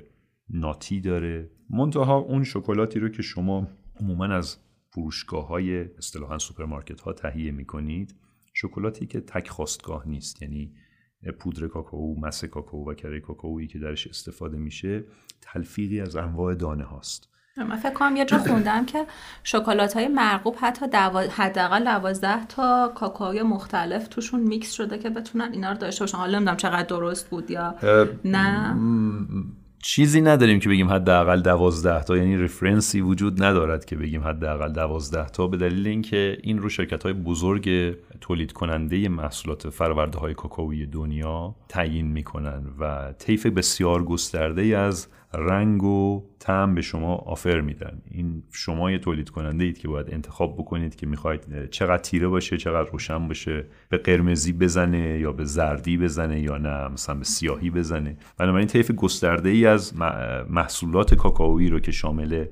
ناتی 0.50 1.02
داره. 1.02 1.50
منتها 1.70 2.18
اون 2.18 2.44
شکلاتی 2.44 3.00
رو 3.00 3.10
که 3.10 3.22
شما 3.22 3.68
عموما 4.00 4.26
از 4.26 4.58
فروشگاه 4.92 5.48
های 5.48 5.82
اصطلاحا 5.98 6.38
سوپرمارکت 6.38 7.02
ها 7.02 7.14
تهیه 7.14 7.52
می‌کنید 7.52 8.16
شکلاتی 8.54 9.06
که 9.06 9.20
تک 9.20 9.48
خاستگاه 9.48 10.08
نیست. 10.08 10.42
یعنی 10.42 10.74
پودر 11.40 11.68
کاکائو، 11.68 12.16
mass 12.20 12.46
کاکائو 12.46 12.92
و 12.92 12.94
کره 12.94 13.20
کاکائویی 13.20 13.68
که 13.68 13.80
درش 13.80 14.08
استفاده 14.08 14.58
میشه 14.58 15.04
تلفیقی 15.42 16.02
از 16.02 16.16
انواع 16.16 16.56
دانه 16.56 16.84
هاست. 16.84 17.30
من 17.64 17.76
فکر 17.76 17.94
کنم 17.94 18.16
یه 18.16 18.26
جا 18.26 18.38
خوندم 18.38 18.86
که 18.86 19.06
شکلات 19.44 19.94
های 19.94 20.08
مرغوب 20.08 20.56
حتی 20.62 20.86
حداقل 21.30 21.84
دوازده 21.84 22.46
تا 22.46 22.92
کاکائوی 22.96 23.42
مختلف 23.42 24.08
توشون 24.08 24.40
میکس 24.40 24.72
شده 24.72 24.98
که 24.98 25.10
بتونن 25.10 25.50
اینا 25.54 25.72
رو 25.72 25.78
داشته 25.78 26.04
باشن. 26.04 26.18
حالا 26.18 26.38
نمی‌دونم 26.38 26.58
چقدر 26.58 26.84
درست 26.84 27.30
بود 27.30 27.52
یا 27.52 27.76
نه. 28.26 28.76
چیزی 29.84 30.22
نداریم 30.22 30.60
که 30.60 30.70
بگیم 30.70 30.90
حداقل 30.90 31.42
دوازده 31.42 32.04
تا. 32.04 32.18
یعنی 32.18 32.38
رفرنسی 32.38 33.02
وجود 33.02 33.44
ندارد 33.44 33.86
که 33.86 33.96
بگیم 33.96 34.24
حداقل 34.24 34.74
دوازده 34.74 35.30
تا. 35.30 35.48
به 35.48 35.58
دلیل 35.58 35.88
اینکه 35.88 36.38
این 36.44 36.60
رو 36.60 36.70
شرکت 36.70 37.04
های 37.04 37.14
بزرگ 37.14 37.96
تولید 38.22 38.52
کننده 38.52 39.10
محصولات 39.10 39.70
فرورده 39.70 40.18
های 40.18 40.34
کاکائوی 40.34 40.86
دنیا 40.86 41.56
تعیین 41.70 42.08
می‌کنن 42.08 42.64
و 42.80 43.14
طیف 43.20 43.46
بسیار 43.46 44.04
گسترده 44.04 44.78
از 44.78 45.08
رنگ 45.34 45.84
و 45.84 46.24
طعم 46.40 46.76
به 46.76 46.82
شما 46.82 47.16
آفر 47.16 47.62
میدن. 47.62 48.02
این 48.12 48.44
شما 48.52 48.92
یه 48.92 49.00
تولید 49.00 49.30
کننده 49.30 49.64
اید 49.64 49.78
که 49.78 49.88
باید 49.88 50.14
انتخاب 50.14 50.58
بکنید 50.58 50.96
که 50.96 51.08
می‌خواید 51.08 51.70
چقدر 51.70 51.98
تیره 51.98 52.28
باشه 52.28 52.58
چقدر 52.58 52.90
روشن 52.90 53.28
باشه 53.28 53.66
به 53.90 53.98
قرمزی 53.98 54.54
بزنه 54.54 55.20
یا 55.20 55.32
به 55.32 55.46
زردی 55.46 55.98
بزنه 55.98 56.42
یا 56.42 56.58
نه 56.58 56.88
مثلا 56.88 57.16
به 57.16 57.24
سیاهی 57.24 57.70
بزنه. 57.70 58.18
بنابراین 58.38 58.68
طیف 58.68 58.92
گسترده 58.92 59.50
ای 59.50 59.66
از 59.66 59.98
محصولات 60.50 61.16
کاکائویی 61.16 61.70
رو 61.70 61.80
که 61.80 61.92
شامل 61.92 62.46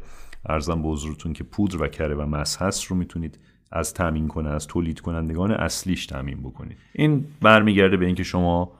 ارزم 0.45 0.81
به 0.81 0.87
حضورتون 0.87 1.33
که 1.33 1.43
پودر 1.43 1.83
و 1.83 1.87
کره 1.87 2.15
و 2.15 2.25
مس 2.25 2.57
هست 2.57 2.85
رو 2.85 2.95
می‌تونید 2.95 3.39
از 3.71 3.93
تامین 3.93 4.27
کنه 4.27 4.49
از 4.49 4.67
تولید 4.67 4.99
کنندگان 4.99 5.51
اصلیش 5.51 6.05
تامین 6.05 6.39
بکنید. 6.41 6.77
این 6.93 7.25
برمیگرده 7.41 7.97
به 7.97 8.05
اینکه 8.05 8.23
شما 8.23 8.71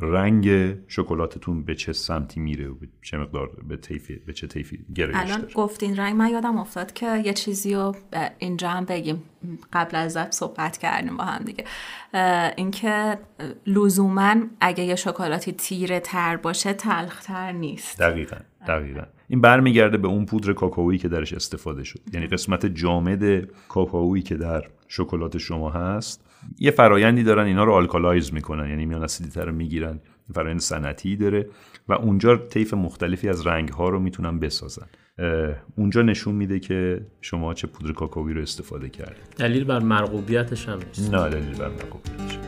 رنگ 0.00 0.74
شکلاتتون 0.88 1.64
به 1.64 1.74
چه 1.74 1.92
سمتی 1.92 2.40
میره 2.40 2.68
و 2.68 2.74
به 2.74 2.88
چه 3.02 3.18
مقدار 3.18 3.50
به 3.68 3.76
تیفی 3.76 4.16
به 4.16 4.32
چه 4.32 4.46
تیفی 4.46 4.84
گرایش 4.94 5.16
الان 5.16 5.48
گفتین 5.54 5.96
رنگ 5.96 6.16
من 6.16 6.28
یادم 6.28 6.58
افتاد 6.58 6.92
که 6.92 7.22
یه 7.24 7.32
چیزی 7.32 7.74
رو 7.74 7.96
اینجا 8.38 8.68
هم 8.68 8.84
بگیم. 8.84 9.22
قبل 9.72 9.96
از 9.96 10.12
ضبط 10.12 10.32
صحبت 10.32 10.78
کردیم 10.78 11.16
با 11.16 11.24
هم 11.24 11.44
دیگه. 11.44 11.64
اینکه 12.56 13.18
لزوما 13.66 14.34
اگه 14.60 14.84
یه 14.84 14.96
شکلاتی 14.96 15.52
تیره 15.52 16.00
تر 16.00 16.36
باشه 16.36 16.72
تلخ 16.72 17.22
تر 17.22 17.52
نیست. 17.52 17.98
دقیقا 17.98 18.36
دقیقا. 18.66 19.02
این 19.28 19.40
برمیگرده 19.40 19.96
به 19.96 20.08
اون 20.08 20.26
پودر 20.26 20.52
کاکائویی 20.52 20.98
که 20.98 21.08
درش 21.08 21.32
استفاده 21.32 21.84
شد. 21.84 22.00
یعنی 22.12 22.26
قسمت 22.26 22.66
جامد 22.66 23.48
کاکائویی 23.68 24.22
که 24.22 24.34
در 24.34 24.64
شکلات 24.88 25.38
شما 25.38 25.70
هست 25.70 26.24
یه 26.58 26.70
فرایندی 26.70 27.22
دارن 27.22 27.46
اینا 27.46 27.64
رو 27.64 27.72
alkalize 27.72 28.34
می‌کنن 28.34 28.68
یعنی 28.68 28.86
میان 28.86 29.04
اسیدیته 29.04 29.44
رو 29.44 29.52
می‌گیرن 29.52 30.00
فرایند 30.34 30.60
صنعتی 30.60 31.16
داره 31.16 31.48
و 31.88 31.92
اونجا 31.92 32.36
طیف 32.36 32.74
مختلفی 32.74 33.28
از 33.28 33.46
رنگ 33.46 33.68
ها 33.68 33.88
رو 33.88 33.98
می‌تونن 34.00 34.38
بسازن. 34.38 34.86
اونجا 35.76 36.02
نشون 36.02 36.34
میده 36.34 36.58
که 36.58 37.06
شما 37.20 37.54
چه 37.54 37.66
پودر 37.66 37.92
کاکائویی 37.92 38.34
رو 38.34 38.42
استفاده 38.42 38.88
کردید. 38.88 39.34
دلیل 39.36 39.64
بر 39.64 39.78
مرغوبیتش 39.78 40.68
هم 40.68 40.78
نیست. 40.86 41.14
نه 41.14 41.28
دلیل 41.28 41.58
بر 41.58 41.68
مرغوبیتش 41.68 42.38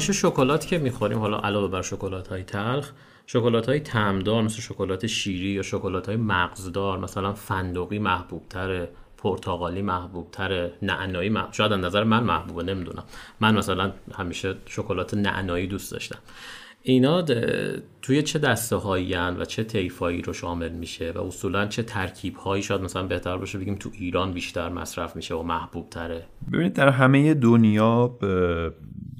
همیشه 0.00 0.12
شکلات 0.12 0.66
که 0.66 0.78
می‌خوریم. 0.78 1.18
حالا 1.18 1.38
علاوه 1.38 1.68
بر 1.68 1.82
شکلات 1.82 2.28
های 2.28 2.42
تلخ 2.42 2.92
شکلات 3.26 3.68
های 3.68 3.80
تمدار 3.80 4.42
مثل 4.42 4.60
شکلات 4.60 5.06
شیری 5.06 5.48
یا 5.48 5.62
شکلات 5.62 6.08
های 6.08 6.16
مغزدار 6.16 6.98
مثلا 6.98 7.32
فندقی 7.32 7.98
محبوب 7.98 8.42
تره 8.50 8.88
پرتغالی 9.18 9.82
محبوب 9.82 10.30
تره 10.30 10.72
نعنایی 10.82 11.28
محبوب 11.28 11.52
شاید 11.52 11.72
نظر 11.72 12.04
من 12.04 12.22
محبوبه 12.22 12.62
نمی‌دونم. 12.62 13.04
من 13.40 13.58
مثلا 13.58 13.92
همیشه 14.14 14.54
شکلات 14.66 15.14
نعنایی 15.14 15.66
دوست 15.66 15.92
داشتم. 15.92 16.18
اینا 16.82 17.22
توی 18.02 18.22
چه 18.22 18.38
دسته 18.38 18.76
هایی 18.76 19.14
و 19.14 19.44
چه 19.44 19.64
طیفایی 19.64 20.22
رو 20.22 20.32
شامل 20.32 20.72
میشه 20.72 21.12
و 21.12 21.18
اصولا 21.18 21.66
چه 21.66 21.82
ترکیب 21.82 22.36
هایی 22.36 22.62
شاید 22.62 22.80
مثلا 22.80 23.02
بهتر 23.02 23.36
باشه 23.36 23.58
بگیم 23.58 23.74
تو 23.74 23.90
ایران 23.94 24.32
بیشتر 24.32 24.68
مصرف 24.68 25.16
میشه 25.16 25.34
و 25.34 25.42
محبوب 25.42 25.90
تره 25.90 26.26
ببینید 26.52 26.72
در 26.72 26.88
همه 26.88 27.34
دنیا 27.34 28.18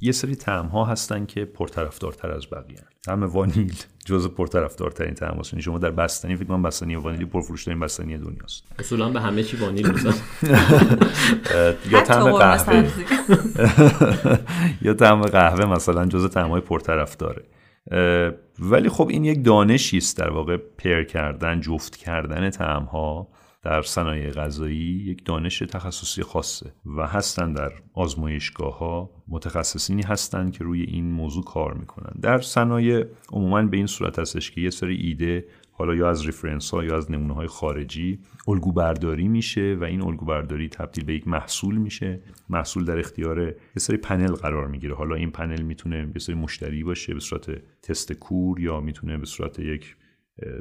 یه 0.03 0.11
سری 0.11 0.35
تعم 0.35 0.65
ها 0.65 0.85
هستن 0.85 1.25
که 1.25 1.45
پرطرفدارتر 1.45 2.31
از 2.31 2.49
بقیه 2.51 2.83
طعم 3.05 3.23
وانیل 3.23 3.75
جزء 4.05 4.29
پرطرفدارترین 4.29 5.13
طعم 5.13 5.39
هست 5.39 5.53
یعنی 5.53 5.63
شما 5.63 5.77
در 5.77 5.91
بستنی 5.91 6.35
فکر 6.35 6.45
کنم 6.45 6.61
بستنی 6.61 6.95
وانیلی 6.95 7.25
پرفروشترین 7.25 7.79
بستنی 7.79 8.17
دنیاست. 8.17 8.63
اصولا 8.79 9.09
به 9.09 9.21
همه 9.21 9.43
چی 9.43 9.57
وانیل 9.57 9.91
میزن 9.91 10.13
یا 11.91 12.01
طعم 12.01 12.31
قهوه. 12.31 12.91
یا 14.85 14.93
طعم 14.93 15.21
قهوه 15.21 15.65
مثلا 15.65 16.05
جزء 16.05 16.27
طعم 16.27 16.49
های 16.49 16.61
پرطرفداره 16.61 17.43
ولی 18.59 18.89
خب 18.89 19.07
این 19.07 19.25
یک 19.25 19.45
دانشی 19.45 19.97
است 19.97 20.17
در 20.17 20.29
واقع 20.29 20.57
پر 20.57 21.03
کردن 21.03 21.61
جفت 21.61 21.95
کردن 21.95 22.49
تعم 22.49 22.83
ها 22.83 23.27
در 23.63 23.81
صنایع 23.81 24.31
غذایی 24.31 24.77
یک 24.77 25.25
دانش 25.25 25.59
تخصصی 25.59 26.23
خاصه 26.23 26.73
و 26.97 27.07
هستن 27.07 27.53
در 27.53 27.71
آزمایشگاه 27.93 28.77
ها 28.77 29.09
متخصصینی 29.27 30.01
هستند 30.01 30.51
که 30.51 30.63
روی 30.63 30.81
این 30.81 31.11
موضوع 31.11 31.43
کار 31.43 31.73
می‌کنن. 31.73 32.13
در 32.21 32.41
صنایع 32.41 33.05
عموما 33.31 33.61
به 33.61 33.77
این 33.77 33.85
صورت 33.85 34.19
هستش 34.19 34.51
که 34.51 34.61
یه 34.61 34.69
سری 34.69 34.95
ایده 34.95 35.45
حالا 35.71 35.95
یا 35.95 36.09
از 36.09 36.25
reference 36.25 36.71
ها 36.71 36.83
یا 36.83 36.97
از 36.97 37.11
نمونه 37.11 37.33
های 37.33 37.47
خارجی 37.47 38.19
الگو 38.47 38.71
برداری 38.71 39.27
میشه 39.27 39.77
و 39.81 39.83
این 39.83 40.01
الگو 40.01 40.25
برداری 40.25 40.69
تبدیل 40.69 41.05
به 41.05 41.13
یک 41.13 41.27
محصول 41.27 41.77
میشه. 41.77 42.21
محصول 42.49 42.85
در 42.85 42.99
اختیار 42.99 43.41
یه 43.41 43.55
سری 43.77 43.97
پنل 43.97 44.33
قرار 44.33 44.67
می‌گیره. 44.67 44.95
حالا 44.95 45.15
این 45.15 45.31
پنل 45.31 45.61
می‌تونه 45.61 46.11
یه 46.15 46.19
سری 46.19 46.35
مشتری 46.35 46.83
باشه 46.83 47.13
به 47.13 47.19
صورت 47.19 47.51
تست 47.81 48.13
کور 48.13 48.59
یا 48.59 48.79
می‌تونه 48.79 49.17
به 49.17 49.25
صورت 49.25 49.59
یک 49.59 49.95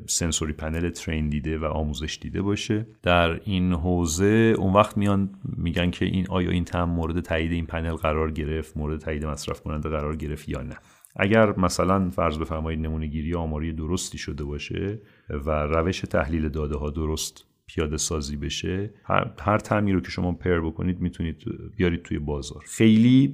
سنسوری 0.06 0.52
پنل 0.52 0.90
ترین 0.90 1.28
دیده 1.28 1.58
و 1.58 1.64
آموزش 1.64 2.18
دیده 2.22 2.42
باشه. 2.42 2.86
در 3.02 3.40
این 3.44 3.72
حوزه 3.72 4.54
اون 4.58 4.72
وقت 4.72 4.96
میان 4.96 5.30
میگن 5.56 5.90
که 5.90 6.04
این 6.04 6.26
آیا 6.28 6.50
این 6.50 6.64
تم 6.64 6.84
مورد 6.84 7.20
تایید 7.20 7.52
این 7.52 7.66
پنل 7.66 7.94
قرار 7.94 8.30
گرفت 8.30 8.76
مورد 8.76 9.00
تایید 9.00 9.24
مصرف 9.24 9.60
کننده 9.60 9.88
قرار 9.88 10.16
گرفت 10.16 10.48
یا 10.48 10.62
نه. 10.62 10.76
اگر 11.16 11.58
مثلا 11.58 12.10
فرض 12.10 12.38
بفرمایید 12.38 12.80
نمونه 12.80 13.06
گیری 13.06 13.34
آماری 13.34 13.72
درستی 13.72 14.18
شده 14.18 14.44
باشه 14.44 15.00
و 15.30 15.50
روش 15.50 16.00
تحلیل 16.00 16.48
داده 16.48 16.76
ها 16.76 16.90
درست 16.90 17.49
پیاده 17.74 17.96
سازی 17.96 18.36
بشه 18.36 18.90
هر, 19.04 19.30
هر 19.40 19.58
تعمی 19.58 19.92
رو 19.92 20.00
که 20.00 20.10
شما 20.10 20.32
پر 20.32 20.60
بکنید 20.60 21.00
می‌تونید 21.00 21.36
بیارید 21.76 22.02
توی 22.02 22.18
بازار. 22.18 22.64
خیلی 22.66 23.32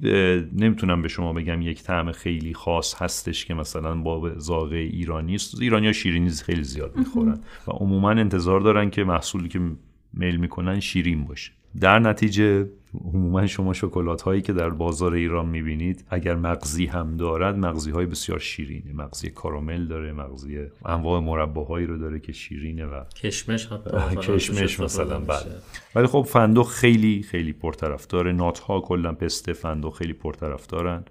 نمی‌تونم 0.53 1.01
به 1.01 1.07
شما 1.07 1.33
بگم 1.33 1.61
یک 1.61 1.83
طعم 1.83 2.11
خیلی 2.11 2.53
خاص 2.53 3.01
هستش 3.01 3.45
که 3.45 3.53
مثلا 3.53 3.95
با 3.95 4.39
ذائقه 4.39 4.75
ایرانی 4.75 5.35
است. 5.35 5.61
ایرانی 5.61 5.85
ها 5.85 5.91
شیرینی 5.91 6.29
خیلی 6.29 6.63
زیاد 6.63 6.97
می‌خورن 6.97 7.39
و 7.67 7.71
عموما 7.71 8.09
انتظار 8.09 8.59
دارن 8.59 8.89
که 8.89 9.03
محصولی 9.03 9.49
که 9.49 9.59
میل 10.13 10.37
می‌کنن 10.37 10.79
شیرین 10.79 11.25
باشه. 11.25 11.51
در 11.79 11.99
نتیجه 11.99 12.69
عموما 13.05 13.47
شما 13.47 13.73
شکلات 13.73 14.21
هایی 14.21 14.41
که 14.41 14.53
در 14.53 14.69
بازار 14.69 15.13
ایران 15.13 15.45
می‌بینید 15.45 16.05
اگر 16.09 16.35
مغزی 16.35 16.85
هم 16.85 17.17
دارد 17.17 17.57
مغزی 17.57 17.91
های 17.91 18.05
بسیار 18.05 18.39
شیرینه. 18.39 18.93
مغزی 18.93 19.29
کارامل 19.29 19.85
داره 19.85 20.11
مغزی 20.11 20.59
انواع 20.85 21.19
مرباهایی 21.19 21.85
رو 21.85 21.97
داره 21.97 22.19
که 22.19 22.31
شیرینه 22.31 22.85
و 22.85 23.03
کشمش 23.15 23.65
حتی 23.65 24.15
کشمش 24.15 24.79
مثلا 24.79 25.19
بله. 25.19 25.37
ولی 25.95 26.07
خب 26.07 26.21
فندق 26.21 26.67
خیلی 26.67 27.25
خیلی 27.31 27.53
پرطرفدار 27.53 28.31
نات 28.31 28.59
ها 28.59 28.81
کلا 28.81 29.13
پسته 29.13 29.53
فندق 29.53 29.93
خیلی 29.93 30.13
پرطرفدارن. 30.13 31.03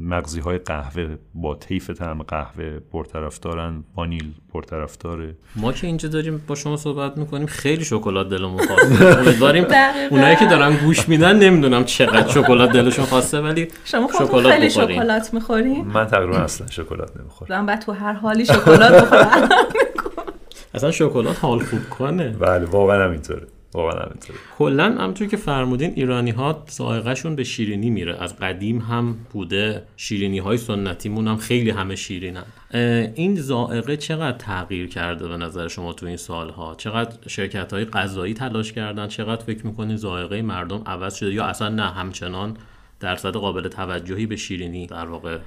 مغزی 0.00 0.40
های 0.40 0.58
قهوه 0.58 1.16
با 1.34 1.54
طیف 1.54 1.90
طعم 1.90 2.22
قهوه 2.22 2.78
پرطرفدارن. 2.78 3.84
وانیل 3.96 4.32
پرطرفداره. 4.52 5.36
ما 5.56 5.72
که 5.72 5.86
اینجا 5.86 6.08
داریم 6.08 6.42
با 6.46 6.54
شما 6.54 6.76
صحبت 6.76 7.18
می‌کنیم 7.18 7.46
خیلی 7.46 7.84
شکلات 7.84 8.28
دلمون 8.28 8.66
خواسته 8.66 9.06
امیدواریم 9.20 9.64
اونایی 10.10 10.36
که 10.36 10.46
دارن 10.46 10.76
گوش 10.76 11.08
میدن 11.12 11.38
نمی‌دونم 11.38 11.84
چقدر 11.84 12.28
شکلات 12.28 12.72
دلشون 12.72 13.04
خواسته 13.04 13.40
ولی 13.40 13.68
شما 13.84 14.08
شکلات 14.18 14.54
خیلی 14.54 14.70
شکلات 14.70 15.34
می‌خورین؟ 15.34 15.84
من 15.84 16.06
تقریبا 16.06 16.36
اصلا 16.36 16.66
شکلات 16.66 17.16
نمی‌خورم. 17.16 17.60
من 17.60 17.66
بعد 17.66 17.80
تو 17.80 17.92
هر 17.92 18.12
حالی 18.12 18.44
شکلات 18.44 19.02
بخورم. 19.02 19.48
اصلا 20.74 20.90
شکلات 20.90 21.38
حال 21.42 21.58
خوب 21.58 21.80
کنه. 21.90 22.28
بله 22.28 22.64
واقعا 22.64 23.04
همینطوره. 23.04 23.46
واقعا 23.74 24.02
همینطوره 24.02 24.38
کلا 24.58 24.84
همونطور 24.84 25.28
که 25.28 25.36
فرمودین 25.36 25.92
ایرانی 25.96 26.30
ها 26.30 26.64
ذائقه‌شون 26.70 27.36
به 27.36 27.44
شیرینی 27.44 27.90
میره. 27.90 28.22
از 28.22 28.36
قدیم 28.36 28.78
هم 28.78 29.16
بوده. 29.30 29.82
شیرینی 29.96 30.38
های 30.38 30.56
سنتیمون 30.56 31.28
هم 31.28 31.36
خیلی 31.36 31.70
همه 31.70 31.96
شیرینن. 31.96 32.44
این 33.14 33.40
ذائقه 33.40 33.96
چقدر 33.96 34.38
تغییر 34.38 34.88
کرده 34.88 35.28
به 35.28 35.36
نظر 35.36 35.68
شما 35.68 35.92
تو 35.92 36.06
این 36.06 36.16
سالها؟ 36.16 36.74
چقدر 36.74 37.28
شرکت 37.28 37.72
های 37.72 37.84
غذایی 37.84 38.34
تلاش 38.34 38.72
کردن؟ 38.72 39.08
چقدر 39.08 39.44
فکر 39.44 39.66
می‌کنین 39.66 39.96
ذائقه 39.96 40.42
مردم 40.42 40.82
عوض 40.86 41.14
شده؟ 41.14 41.32
یا 41.32 41.44
اصلا 41.44 41.68
نه 41.68 41.90
همچنان 41.90 42.56
درصد 43.00 43.32
قابل 43.32 43.68
توجهی 43.68 44.26
به 44.26 44.36
شیرینی 44.36 44.86
در 44.86 45.06
واقع 45.06 45.38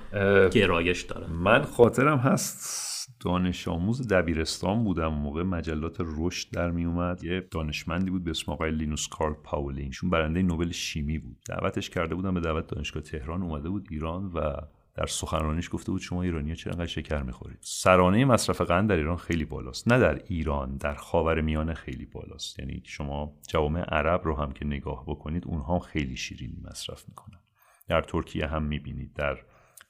گرایش 0.50 1.02
داره؟ 1.02 1.28
من 1.28 1.64
خاطرم 1.64 2.18
هست 2.18 2.95
دانش 3.26 3.68
آموز 3.68 4.08
دبیرستان 4.08 4.84
بودم. 4.84 5.08
موقع 5.08 5.44
مجلات 5.44 5.98
رشد 6.00 6.52
در 6.52 6.72
می 6.72 6.86
اومد. 6.86 7.24
یه 7.24 7.48
دانشمندی 7.52 8.10
بود 8.10 8.24
به 8.24 8.32
اسم 8.32 8.52
آقای 8.52 8.72
لینوس 8.72 9.08
کارل 9.08 9.34
پاولین 9.34 9.86
ایشون 9.86 10.10
برنده 10.10 10.42
نوبل 10.42 10.72
شیمی 10.72 11.20
بود. 11.20 11.38
دعوتش 11.50 11.90
کرده 11.90 12.16
بودم 12.16 12.34
به 12.34 12.40
دعوت 12.40 12.68
دانشگاه 12.68 13.04
تهران 13.04 13.42
اومده 13.42 13.70
بود 13.70 13.88
ایران 13.92 14.26
و 14.26 14.54
در 14.96 15.06
سخنرانیش 15.06 15.70
گفته 15.72 15.92
بود 15.92 16.02
شما 16.02 16.22
ایرانی 16.22 16.56
چرا 16.56 16.74
انقدر 16.74 16.86
شکر 16.86 17.22
می‌خورید. 17.22 17.58
سرانه 17.62 18.26
مصرف 18.26 18.62
قند 18.62 18.90
در 18.90 18.96
ایران 18.96 19.18
خیلی 19.18 19.46
بالاست. 19.46 19.92
نه 19.92 20.00
در 20.00 20.22
ایران 20.28 20.78
در 20.78 20.94
خاور 20.94 21.42
میانه 21.42 21.74
خیلی 21.74 22.06
بالاست. 22.06 22.60
یعنی 22.60 22.82
شما 22.86 23.34
جوامع 23.48 23.82
عرب 23.82 24.22
رو 24.24 24.36
هم 24.36 24.52
که 24.52 24.66
نگاه 24.66 25.04
بکنید 25.08 25.48
اونها 25.48 25.80
خیلی 25.80 26.18
شیرینی 26.18 26.58
مصرف 26.64 27.10
می‌کنن. 27.10 27.40
در 27.88 28.02
ترکیه 28.02 28.48
هم 28.48 28.64
می‌بینید. 28.64 29.14
در 29.14 29.38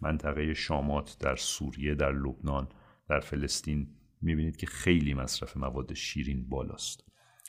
منطقه 0.02 0.54
شامات 0.54 1.17
در 1.19 1.36
سوریه 1.36 1.95
در 1.95 2.12
لبنان 2.12 2.67
در 3.10 3.20
فلسطین 3.20 3.88
می‌بینید 4.22 4.58
که 4.58 4.68
خیلی 4.68 5.13
مصرف 5.13 5.58
مواد 5.58 5.94
شیرین 5.94 6.50
بالاست. 6.50 7.04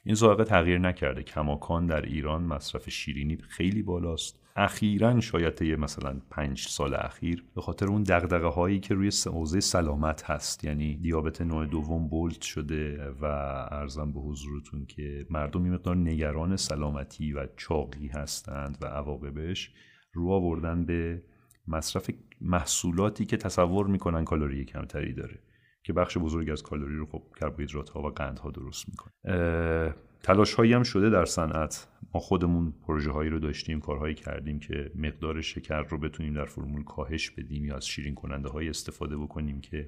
این 0.04 0.14
ذائقه 0.14 0.44
تغییر 0.44 0.78
نکرده. 0.78 1.22
کماکان 1.22 1.86
در 1.86 2.02
ایران 2.02 2.42
مصرف 2.42 2.90
شیرینی 2.90 3.36
خیلی 3.36 3.82
بالاست. 3.82 4.46
اخیرا 4.56 5.20
شاید 5.20 5.62
یه 5.62 5.76
مثلا 5.76 6.20
پنج 6.30 6.60
سال 6.60 6.94
اخیر 6.94 7.44
به 7.54 7.60
خاطر 7.60 7.86
اون 7.86 8.02
دقدقه 8.02 8.46
هایی 8.46 8.80
که 8.80 8.94
روی 8.94 9.10
حوزه 9.26 9.60
سلامت 9.60 10.30
هست 10.30 10.64
یعنی 10.64 10.96
دیابت 10.96 11.40
نوع 11.40 11.66
دوم 11.66 12.08
بولد 12.08 12.42
شده 12.42 13.10
و 13.10 13.24
ارزم 13.70 14.12
به 14.12 14.20
حضورتون 14.20 14.86
که 14.86 15.26
مردم 15.30 15.62
این 15.62 15.72
مقدار 15.74 15.96
نگران 15.96 16.56
سلامتی 16.56 17.32
و 17.32 17.46
چاقی 17.56 18.08
هستند 18.08 18.78
و 18.80 18.86
عواقبش 18.86 19.72
رو 20.12 20.30
آوردن 20.30 20.84
به 20.84 21.22
مصرف 21.68 22.10
محصولاتی 22.40 23.24
که 23.24 23.36
تصور 23.36 23.86
می‌کنن 23.86 24.24
کالری 24.24 24.64
کمتری 24.64 25.12
داره. 25.12 25.38
که 25.86 25.92
بخش 25.92 26.18
بزرگی 26.18 26.50
از 26.50 26.62
کالری 26.62 26.96
رو 26.96 27.06
خب 27.06 27.22
کربوهیدرات 27.40 27.88
ها 27.88 28.02
و 28.02 28.10
قند 28.10 28.38
ها 28.38 28.50
درست 28.50 28.88
می‌کنه. 28.88 29.12
تلاش 30.22 30.54
هایی 30.54 30.72
هم 30.72 30.82
شده 30.82 31.10
در 31.10 31.24
صنعت. 31.24 31.88
ما 32.14 32.20
خودمون 32.20 32.74
پروژه 32.86 33.10
هایی 33.10 33.30
رو 33.30 33.38
داشتیم 33.38 33.80
کارهایی 33.80 34.14
کردیم 34.14 34.58
که 34.58 34.90
مقدار 34.94 35.40
شکر 35.40 35.82
رو 35.82 35.98
بتونیم 35.98 36.34
در 36.34 36.44
فرمول 36.44 36.84
کاهش 36.84 37.30
بدیم 37.30 37.64
یا 37.64 37.76
از 37.76 37.86
شیرین 37.86 38.14
کننده 38.14 38.48
های 38.48 38.68
استفاده 38.68 39.16
بکنیم 39.16 39.60
که 39.60 39.86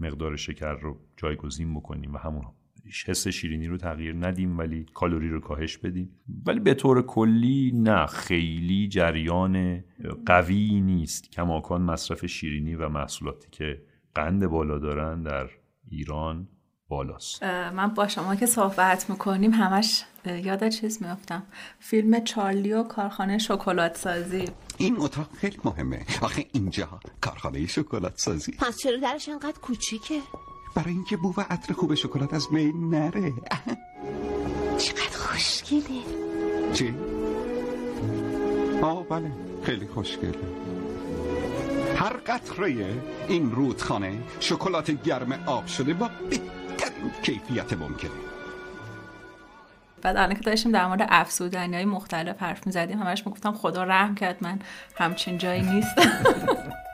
مقدار 0.00 0.36
شکر 0.36 0.72
رو 0.72 0.96
جایگزین 1.16 1.74
بکنیم 1.74 2.14
و 2.14 2.18
همون 2.18 2.44
حس 3.06 3.28
شیرینی 3.28 3.68
رو 3.68 3.76
تغییر 3.76 4.14
ندیم 4.14 4.58
ولی 4.58 4.86
کالری 4.94 5.28
رو 5.28 5.40
کاهش 5.40 5.78
بدیم. 5.78 6.10
ولی 6.46 6.60
به 6.60 6.74
طور 6.74 7.02
کلی 7.02 7.72
نه 7.74 8.06
خیلی 8.06 8.88
جریان 8.88 9.84
قوی 10.26 10.80
نیست. 10.80 11.30
کماکان 11.30 11.82
مصرف 11.82 12.26
شیرینی 12.26 12.74
و 12.74 12.88
محصولاتی 12.88 13.48
که 13.50 13.82
قند 14.14 14.46
بالا 14.46 14.78
دارن 14.78 15.22
در 15.22 15.50
ایران 15.88 16.48
بالاست. 16.88 17.42
من 17.44 17.88
با 17.88 18.08
شما 18.08 18.36
که 18.36 18.46
صحبت 18.46 19.10
می‌کنیم 19.10 19.50
همش 19.52 20.04
یاد 20.26 20.68
چیز 20.68 21.02
میافتم. 21.02 21.42
فیلم 21.78 22.24
چارلی 22.24 22.72
و 22.72 22.82
کارخانه 22.82 23.38
شکلات 23.38 23.96
سازی 23.96 24.44
این 24.78 24.96
اتاق 24.98 25.28
خیلی 25.34 25.58
مهمه. 25.64 26.06
آخه 26.22 26.46
اینجا 26.52 27.00
کارخانه 27.20 27.66
شکلات 27.66 28.18
سازی 28.18 28.52
پس 28.58 28.76
چرا 28.76 28.96
درش 28.96 29.28
انقدر 29.28 29.58
کوچیکه؟ 29.62 30.20
برای 30.76 30.92
اینکه 30.92 31.16
بو 31.16 31.34
و 31.36 31.44
عطر 31.50 31.72
خوب 31.72 31.94
شکلات 31.94 32.34
از 32.34 32.52
می 32.52 32.72
نره. 32.72 33.32
چقدر 34.78 35.16
خوشگله. 35.16 36.02
چی؟ 36.72 36.94
آه 38.82 39.08
بله. 39.08 39.32
خیلی 39.62 39.86
خوشگله. 39.86 40.38
هر 42.00 42.12
قطره 42.12 42.86
این 43.28 43.52
رودخانه 43.52 44.18
شکلات 44.40 45.02
گرم 45.02 45.32
آب 45.46 45.66
شده 45.66 45.94
با 45.94 46.10
بهترین 46.30 47.10
کیفیت 47.22 47.72
ممکنه. 47.72 48.10
بعد 50.02 50.16
الان 50.16 50.34
که 50.34 50.40
داشتیم 50.40 50.72
در 50.72 50.86
مورد 50.86 51.06
افسودنی 51.08 51.76
های 51.76 51.84
مختلف 51.84 52.42
حرف 52.42 52.66
می‌زدیم 52.66 52.98
همش 52.98 53.26
می‌گفتم 53.26 53.52
خدا 53.52 53.84
رحم 53.84 54.14
کرد 54.14 54.36
من 54.40 54.58
همچین 54.96 55.38
جایی 55.38 55.62
نیستم. 55.62 56.02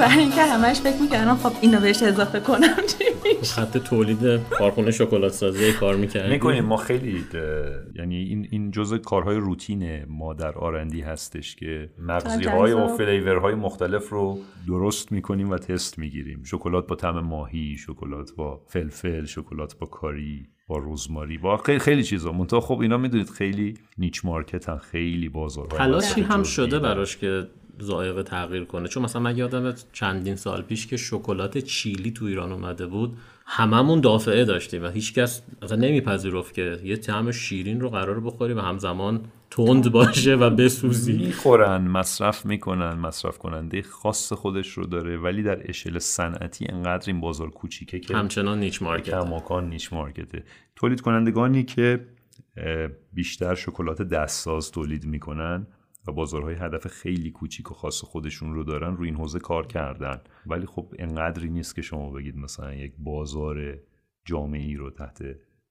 برای 0.00 0.18
اینکه 0.18 0.42
همش 0.42 0.80
فکر 0.80 1.02
می‌کردم 1.02 1.36
خب 1.36 1.52
اینو 1.60 1.80
بهش 1.80 2.02
اضافه 2.02 2.40
کنم 2.40 2.76
چی 2.86 3.04
خط 3.44 3.78
تولید 3.78 4.40
کارخونه 4.50 4.90
شکلات 4.90 5.32
سازی 5.32 5.72
کار 5.72 5.96
می‌کردیم. 5.96 6.30
می‌کنیم. 6.30 6.64
ما 6.64 6.76
خیلی 6.76 7.24
یعنی 7.94 8.16
این 8.16 8.48
این 8.50 8.70
جزء 8.70 8.98
کارهای 8.98 9.36
روتین 9.36 10.04
ما 10.08 10.34
در 10.34 10.52
آرندی 10.52 11.00
هستش 11.00 11.56
که 11.56 11.90
مغزی 11.98 12.44
های 12.44 12.72
و 12.72 12.86
فلیورهای 12.86 13.54
مختلف 13.54 14.08
رو 14.08 14.38
درست 14.66 15.12
می‌کنیم 15.12 15.50
و 15.50 15.58
تست 15.58 15.98
می‌گیریم. 15.98 16.42
شکلات 16.44 16.86
با 16.86 16.96
طعم 16.96 17.20
ماهی 17.20 17.76
شکلات 17.76 18.30
با 18.36 18.60
فلفل 18.66 19.24
شکلات 19.24 19.78
با 19.78 19.86
کاری 19.86 20.46
با 20.68 20.78
روزماری 20.78 21.38
با 21.38 21.56
خیلی 21.56 21.78
خیلی 21.78 22.02
چیزا. 22.02 22.32
منتها 22.32 22.60
خب 22.60 22.78
اینا 22.80 22.96
می‌دونید 22.96 23.30
خیلی 23.30 23.74
نیچ 23.98 24.24
مارکتن 24.24 24.76
خیلی 24.76 25.28
بازار 25.28 25.66
تلاشی 25.66 26.20
هم 26.20 26.42
شده 26.42 26.78
براش 26.78 27.16
که 27.16 27.46
ذائقه 27.82 28.22
تغییر 28.22 28.64
کنه. 28.64 28.88
چون 28.88 29.02
مثلا 29.02 29.22
من 29.22 29.36
یادم 29.36 29.74
چندین 29.92 30.36
سال 30.36 30.62
پیش 30.62 30.86
که 30.86 30.96
شکلات 30.96 31.58
چیلی 31.58 32.10
تو 32.10 32.24
ایران 32.24 32.52
اومده 32.52 32.86
بود 32.86 33.16
هممون 33.46 34.00
دافعه 34.00 34.44
داشتیم 34.44 34.84
و 34.84 34.88
هیچکس 34.88 35.42
اصلا 35.62 35.76
نمیپذیرفت 35.76 36.54
که 36.54 36.80
یه 36.84 36.96
طعم 36.96 37.30
شیرین 37.30 37.80
رو 37.80 37.90
قرار 37.90 38.20
بخوری 38.20 38.52
و 38.52 38.60
همزمان 38.60 39.20
تند 39.50 39.92
باشه 39.92 40.34
و 40.34 40.50
بسوزی 40.50 41.12
می‌خورن 41.12 41.88
مصرف 41.88 42.46
می‌کنن 42.46 42.92
مصرف 42.92 43.38
کننده 43.38 43.82
خاص 43.82 44.32
خودش 44.32 44.68
رو 44.68 44.86
داره 44.86 45.16
ولی 45.16 45.42
در 45.42 45.70
اشل 45.70 45.98
صنعتی 45.98 46.66
انقدر 46.68 47.04
این 47.06 47.20
بازار 47.20 47.50
کوچیکه 47.50 48.00
که 48.00 48.16
همچنان 48.16 48.60
نیچ 48.60 48.82
مارکت 48.82 49.10
کماکان 49.10 49.68
نیچ 49.68 49.92
مارکته. 49.92 50.44
تولید 50.76 51.00
کنندگانی 51.00 51.64
که 51.64 52.06
بیشتر 53.12 53.54
شکلات 53.54 54.02
دستساز 54.02 54.70
تولید 54.70 55.06
می‌کنن 55.06 55.66
و 56.06 56.12
بازارهای 56.12 56.54
هدف 56.54 56.86
خیلی 56.86 57.30
کوچیک 57.30 57.70
و 57.70 57.74
خاص 57.74 58.04
خودشون 58.04 58.54
رو 58.54 58.64
دارن 58.64 58.96
روی 58.96 59.08
این 59.08 59.16
حوزه 59.16 59.38
کار 59.38 59.66
کردن. 59.66 60.20
ولی 60.46 60.66
خب 60.66 60.94
انقدری 60.98 61.48
نیست 61.48 61.74
که 61.74 61.82
شما 61.82 62.10
بگید 62.10 62.36
مثلا 62.36 62.74
یک 62.74 62.92
بازار 62.98 63.78
جامعی 64.24 64.76
رو 64.76 64.90
تحت 64.90 65.22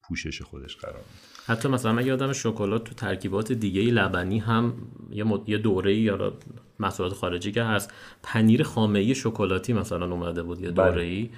پوشش 0.03 0.41
خودش 0.41 0.77
قرار 0.77 0.95
میده. 0.95 1.53
حتی 1.53 1.67
مثلا 1.69 1.93
من 1.93 2.05
یادم 2.05 2.33
شکلات 2.33 2.83
تو 2.83 2.95
ترکیبات 2.95 3.51
دیگه 3.51 3.81
لبنی 3.81 4.39
هم 4.39 4.73
یه, 5.11 5.23
مد... 5.23 5.49
یه 5.49 5.57
دوره 5.57 5.95
یا 5.95 6.33
محصولات 6.79 7.13
خارجی 7.13 7.51
که 7.51 7.63
هست 7.63 7.93
پنیر 8.23 8.63
خامه 8.63 9.13
شکلاتی 9.13 9.73
مثلا 9.73 10.11
اومده 10.11 10.43
بود 10.43 10.61
یه 10.61 10.71
بله. 10.71 10.89
دوره 10.89 11.03
ای 11.03 11.29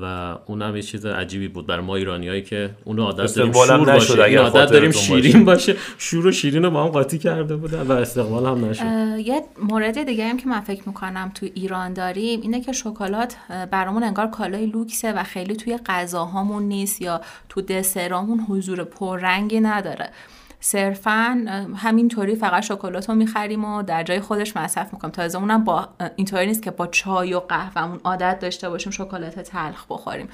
و 0.00 0.34
اونم 0.46 0.76
یه 0.76 0.82
چیز 0.82 1.06
عجیبی 1.06 1.48
بود 1.48 1.66
بر 1.66 1.80
ما 1.80 1.96
ایرانیایی 1.96 2.42
که 2.42 2.70
اونو 2.84 3.02
عادت 3.02 3.34
داریم 3.34 3.52
شور 3.52 3.84
باشه. 3.84 4.22
این 4.22 4.38
عادت 4.38 4.72
داریم 4.72 4.90
شیرین 4.90 5.44
باشه. 5.44 5.76
شور 5.98 6.26
و 6.26 6.32
شیرین 6.32 6.64
رو 6.64 6.70
با 6.70 6.84
هم 6.84 6.90
قاطی 6.90 7.18
کرده 7.18 7.56
بودن 7.56 7.82
و 7.82 7.92
استقبال 7.92 8.46
هم 8.46 8.64
نشد. 8.64 8.84
یه 9.18 9.42
مورد 9.62 10.02
دیگه 10.02 10.28
هم 10.28 10.36
که 10.36 10.48
من 10.48 10.60
فکر 10.60 10.82
می‌کنم 10.86 11.32
تو 11.34 11.46
ایران 11.54 11.92
داریم 11.92 12.40
اینه 12.40 12.60
که 12.60 12.72
شکلات 12.72 13.36
برامون 13.70 14.02
انگار 14.02 14.26
کالای 14.26 14.66
لوکسه 14.66 15.12
و 15.12 15.22
خیلی 15.22 15.56
توی 15.56 15.78
غذاهامون 15.86 16.62
نیست 16.62 17.02
یا 17.02 17.20
تو 17.48 17.60
دسرامون 17.60 18.40
حضور 18.48 18.84
پررنگی 18.84 19.60
نداره. 19.60 20.10
صرفا 20.66 21.44
همینطوری 21.76 22.34
فقط 22.34 22.62
شکلات 22.62 23.08
رو 23.08 23.14
می‌خریم 23.14 23.64
و 23.64 23.82
در 23.82 24.02
جای 24.02 24.20
خودش 24.20 24.56
مصرف 24.56 24.92
می‌کنیم. 24.92 25.12
تازه 25.12 25.38
اونم 25.38 25.64
با 25.64 25.88
اینطوری 26.16 26.46
نیست 26.46 26.62
که 26.62 26.70
با 26.70 26.86
چای 26.86 27.34
و 27.34 27.40
قهوهمون 27.40 28.00
عادت 28.04 28.38
داشته 28.38 28.70
باشیم 28.70 28.92
شکلات 28.92 29.40
تلخ 29.40 29.86
بخوریم. 29.88 30.28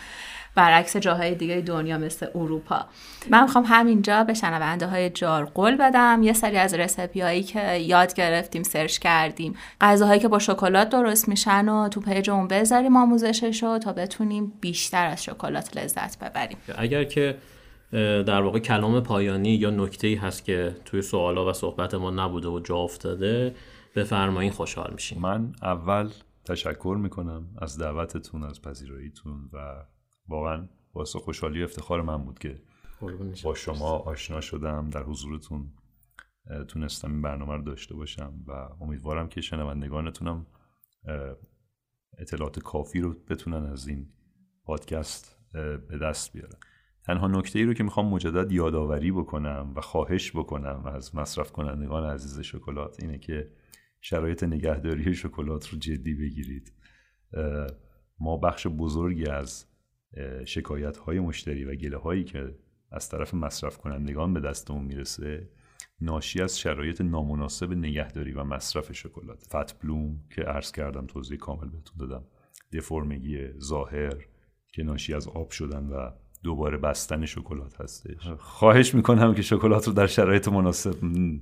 برعکس 0.54 0.96
جاهای 0.96 1.34
دیگه 1.34 1.60
دنیا 1.60 1.98
مثل 1.98 2.26
اروپا. 2.34 2.84
من 3.30 3.42
می‌خوام 3.42 3.64
همینجا 3.68 4.24
به 4.24 4.34
شنونده 4.34 4.86
های 4.86 5.10
جار 5.10 5.44
قول 5.44 5.76
بدم. 5.76 6.22
یه 6.22 6.32
سری 6.32 6.56
از 6.56 6.74
رسپی 6.74 7.20
هایی 7.20 7.42
که 7.42 7.76
یاد 7.76 8.14
گرفتیم 8.14 8.62
سرچ 8.62 8.98
کردیم. 8.98 9.54
غذاهایی 9.80 10.20
که 10.20 10.28
با 10.28 10.38
شکلات 10.38 10.88
درست 10.88 11.28
میشن 11.28 11.68
و 11.68 11.88
تو 11.88 12.00
پیج 12.00 12.30
اون 12.30 12.48
بذاریم 12.48 12.96
آموزشش 12.96 13.62
رو 13.62 13.78
تا 13.78 13.92
بتونیم 13.92 14.52
بیشتر 14.60 15.06
از 15.06 15.24
شکلات 15.24 15.76
لذت 15.76 16.18
ببریم. 16.18 16.58
اگر 16.78 17.04
که 17.04 17.36
در 17.92 18.42
واقع 18.42 18.58
کلام 18.58 19.00
پایانی 19.00 19.54
یا 19.54 19.70
نکته 19.70 20.06
ای 20.06 20.14
هست 20.14 20.44
که 20.44 20.76
توی 20.84 21.02
سوالا 21.02 21.50
و 21.50 21.52
صحبت 21.52 21.94
ما 21.94 22.10
نبوده 22.10 22.48
و 22.48 22.60
جا 22.60 22.76
افتاده 22.76 23.54
بفرمایین 23.96 24.52
خوشحال 24.52 24.92
میشیم. 24.92 25.18
من 25.20 25.52
اول 25.62 26.10
تشکر 26.44 26.96
می‌کنم 27.00 27.46
از 27.58 27.78
دعوتتون 27.78 28.44
از 28.44 28.62
پذیراییتون 28.62 29.50
و 29.52 29.84
واقعا 30.28 30.68
واسه 30.94 31.18
خوشحالی 31.18 31.60
و 31.60 31.64
افتخار 31.64 32.02
من 32.02 32.24
بود 32.24 32.38
که 32.38 32.62
با 33.44 33.54
شما 33.54 33.90
آشنا 33.90 34.40
شدم 34.40 34.90
در 34.90 35.02
حضورتون 35.02 35.72
تونستم 36.68 37.10
این 37.10 37.22
برنامه 37.22 37.54
رو 37.54 37.62
داشته 37.62 37.94
باشم 37.94 38.34
و 38.46 38.52
امیدوارم 38.80 39.28
که 39.28 39.40
شنوندگانتونم 39.40 40.46
اطلاعات 42.18 42.58
کافی 42.58 43.00
رو 43.00 43.14
بتونن 43.28 43.66
از 43.66 43.88
این 43.88 44.06
پادکست 44.64 45.38
به 45.88 45.98
دست 46.02 46.32
بیارن. 46.32 46.58
تنها 47.04 47.28
نکته 47.28 47.58
ای 47.58 47.64
رو 47.64 47.74
که 47.74 47.84
می‌خوام 47.84 48.08
مجدد 48.08 48.52
یادآوری 48.52 49.12
بکنم 49.12 49.72
و 49.76 49.80
خواهش 49.80 50.36
بکنم 50.36 50.82
از 50.86 51.14
مصرف 51.14 51.52
کنندگان 51.52 52.04
عزیز 52.04 52.40
شکلات 52.40 53.00
اینه 53.02 53.18
که 53.18 53.50
شرایط 54.00 54.44
نگهداری 54.44 55.14
شکلات 55.14 55.68
رو 55.68 55.78
جدی 55.78 56.14
بگیرید. 56.14 56.72
ما 58.20 58.36
بخش 58.36 58.66
بزرگی 58.66 59.26
از 59.26 59.66
شکایت 60.44 60.96
های 60.96 61.20
مشتری 61.20 61.64
و 61.64 61.74
گله 61.74 61.96
هایی 61.96 62.24
که 62.24 62.54
از 62.92 63.08
طرف 63.08 63.34
مصرف 63.34 63.78
کنندگان 63.78 64.34
به 64.34 64.40
دستمون 64.40 64.84
می‌رسه 64.84 65.50
ناشی 66.00 66.42
از 66.42 66.58
شرایط 66.58 67.00
نامناسب 67.00 67.72
نگهداری 67.72 68.32
و 68.32 68.44
مصرف 68.44 68.92
شکلات. 68.92 69.42
فت 69.42 69.78
بلوم 69.78 70.20
که 70.30 70.42
عرض 70.42 70.72
کردم 70.72 71.06
توضیح 71.06 71.38
کامل 71.38 71.68
بهتون 71.68 71.96
دادم. 71.98 72.24
دفرمگی 72.72 73.48
ظاهر 73.58 74.26
که 74.72 74.82
ناشی 74.82 75.14
از 75.14 75.28
آب 75.28 75.50
شدن 75.50 75.86
و 75.86 76.10
دوباره 76.44 76.76
بستن 76.76 77.26
شکلات 77.26 77.80
هستش. 77.80 78.16
خواهش 78.38 78.94
می‌کنم 78.94 79.34
که 79.34 79.42
شکلات 79.42 79.86
رو 79.86 79.92
در 79.92 80.06
شرایط 80.06 80.48
مناسب 80.48 80.94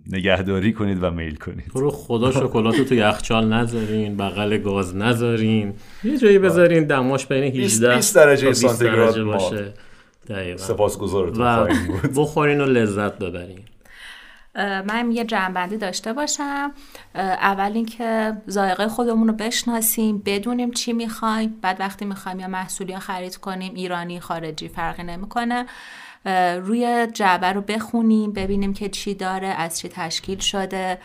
نگهداری 0.07 0.73
کنید 0.73 1.03
و 1.03 1.11
میل 1.11 1.37
کنید. 1.37 1.71
رو 1.75 1.91
خدا 1.91 2.31
شکلات 2.31 2.79
رو 2.79 2.85
تو 2.85 2.95
یخچال 2.95 3.53
نذارین 3.53 4.17
بغل 4.17 4.59
گاز 4.59 4.97
نذارین. 4.97 5.75
یه 6.05 6.19
جایی 6.19 6.39
بذارین 6.39 6.85
دماش 6.85 7.27
بین 7.27 7.45
18 7.45 7.95
20 7.95 8.15
درجه 8.15 8.53
سانتیگراد 8.53 9.23
باشه. 9.23 9.75
دقیقا. 10.29 10.59
سپاسگزارتون 10.59 11.55
خواهیم 11.55 11.87
بود. 11.87 12.13
بخورین 12.17 12.61
و 12.61 12.65
لذت 12.65 13.19
ببرین. 13.19 13.59
من 14.59 15.13
یه 15.13 15.25
جنبندی 15.25 15.77
داشته 15.77 16.13
باشم. 16.13 16.73
اول 17.15 17.73
اینکه 17.75 18.37
ذائقه 18.51 18.89
خودمون 18.89 19.29
رو 19.29 19.35
بشناسیم 19.35 20.23
بدونیم 20.27 20.71
چی 20.71 20.93
می‌خوایم 20.93 21.59
بعد 21.63 21.81
وقتی 21.81 22.05
می‌خوایم 22.05 22.41
یا 22.41 22.49
محصولی 22.49 22.99
خرید 22.99 23.37
کنیم 23.37 23.75
ایرانی 23.75 24.21
خارجی 24.21 24.69
فرقی 24.69 25.03
نمی‌کنه. 25.03 25.67
روی 26.63 27.07
جعبه 27.13 27.53
رو 27.53 27.61
بخونیم 27.61 28.33
ببینیم 28.33 28.73
که 28.73 28.89
چی 28.89 29.15
داره 29.15 29.47
از 29.47 29.79
چی 29.79 29.89
تشکیل 29.89 30.39
شده. 30.39 30.99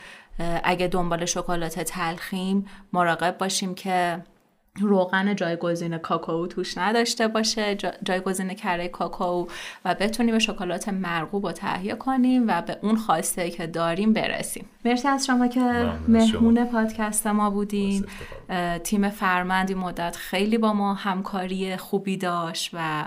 اگه 0.64 0.88
دنبال 0.88 1.26
شکلات 1.26 1.80
تلخیم 1.80 2.66
مراقب 2.94 3.38
باشیم 3.38 3.76
که 3.76 4.24
روغن 4.80 5.36
جایگزین 5.36 5.98
کاکائو 5.98 6.48
توش 6.48 6.78
نداشته 6.78 7.28
باشه. 7.28 7.76
جایگزین 8.04 8.54
کره 8.54 8.88
کاکائو 8.88 9.48
و 9.86 9.96
بتونیم 9.96 10.34
به 10.34 10.40
شکلات 10.40 10.90
مرغوب 10.90 11.46
رو 11.46 11.52
تهیه 11.52 11.96
کنیم 11.96 12.48
و 12.48 12.62
به 12.62 12.78
اون 12.82 12.96
خواسته 12.96 13.50
که 13.50 13.68
داریم 13.68 14.14
برسیم. 14.14 14.66
مرسی 14.86 15.08
از 15.08 15.26
شما 15.26 15.48
که 15.48 15.92
مهمون 16.08 16.66
پادکست 16.66 17.28
ما 17.28 17.50
بودین. 17.50 18.06
تیم 18.84 19.10
فرمندی 19.10 19.74
مدت 19.74 20.16
خیلی 20.16 20.58
با 20.58 20.74
ما 20.74 20.94
همکاری 20.94 21.78
خوبی 21.78 22.18
داشت 22.18 22.70
و 22.74 23.06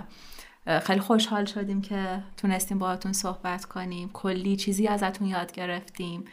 خیلی 0.83 1.00
خوشحال 1.00 1.44
شدیم 1.44 1.81
که 1.81 2.22
تونستیم 2.37 2.79
باهاتون 2.79 3.12
صحبت 3.12 3.64
کنیم. 3.64 4.11
کلی 4.12 4.57
چیزی 4.57 4.88
ازتون 4.88 5.29
یاد 5.29 5.52
گرفتیم. 5.52 6.24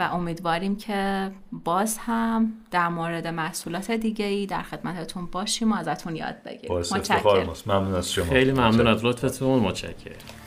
و 0.00 0.02
امیدواریم 0.02 0.76
که 0.76 1.30
باز 1.52 1.98
هم 1.98 2.52
در 2.70 2.88
مورد 2.88 3.26
محصولات 3.26 3.90
دیگه 3.90 4.24
ای 4.24 4.46
در 4.46 4.62
خدمتتون 4.62 5.26
باشیم 5.26 5.72
و 5.72 5.76
ازتون 5.76 6.16
یاد 6.16 6.42
بگیریم. 6.44 6.78
متشکرم. 6.78 7.54
ممنون 7.66 7.94
از 7.94 8.12
شما. 8.12 8.24
خیلی 8.24 8.52
ممنون 8.52 8.86
از 8.86 9.04
لطفتون. 9.04 9.60
متشکرم. 9.60 10.39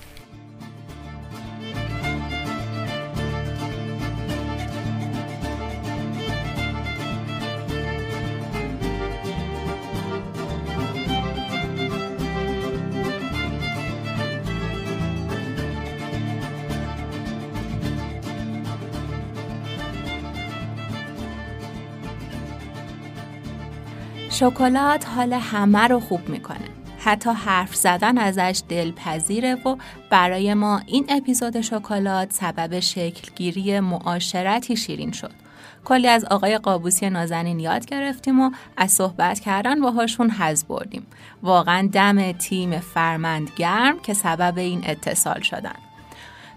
شکلات 24.33 25.09
حال 25.09 25.33
همه 25.33 25.87
رو 25.87 25.99
خوب 25.99 26.29
می‌کنه. 26.29 26.69
حتی 26.99 27.29
حرف 27.29 27.75
زدن 27.75 28.17
ازش 28.17 28.61
دلپذیره 28.69 29.55
و 29.55 29.75
برای 30.09 30.53
ما 30.53 30.81
این 30.85 31.05
اپیزود 31.09 31.61
شکلات 31.61 32.33
سبب 32.33 32.79
شکلگیری 32.79 33.79
معاشرتی 33.79 34.75
شیرین 34.75 35.11
شد. 35.11 35.31
کلی 35.85 36.07
از 36.07 36.25
آقای 36.25 36.57
قابوسی 36.57 37.09
نازنین 37.09 37.59
یاد 37.59 37.85
گرفتیم 37.85 38.41
و 38.41 38.51
از 38.77 38.91
صحبت 38.91 39.39
کردن 39.39 39.81
باهاشون 39.81 40.29
حز 40.29 40.65
بردیم. 40.65 41.07
واقعا 41.43 41.89
دم 41.91 42.31
تیم 42.31 42.79
فرمند 42.79 43.51
گرم 43.55 43.99
که 43.99 44.13
سبب 44.13 44.57
این 44.57 44.81
اتصال 44.85 45.41
شدن. 45.41 45.75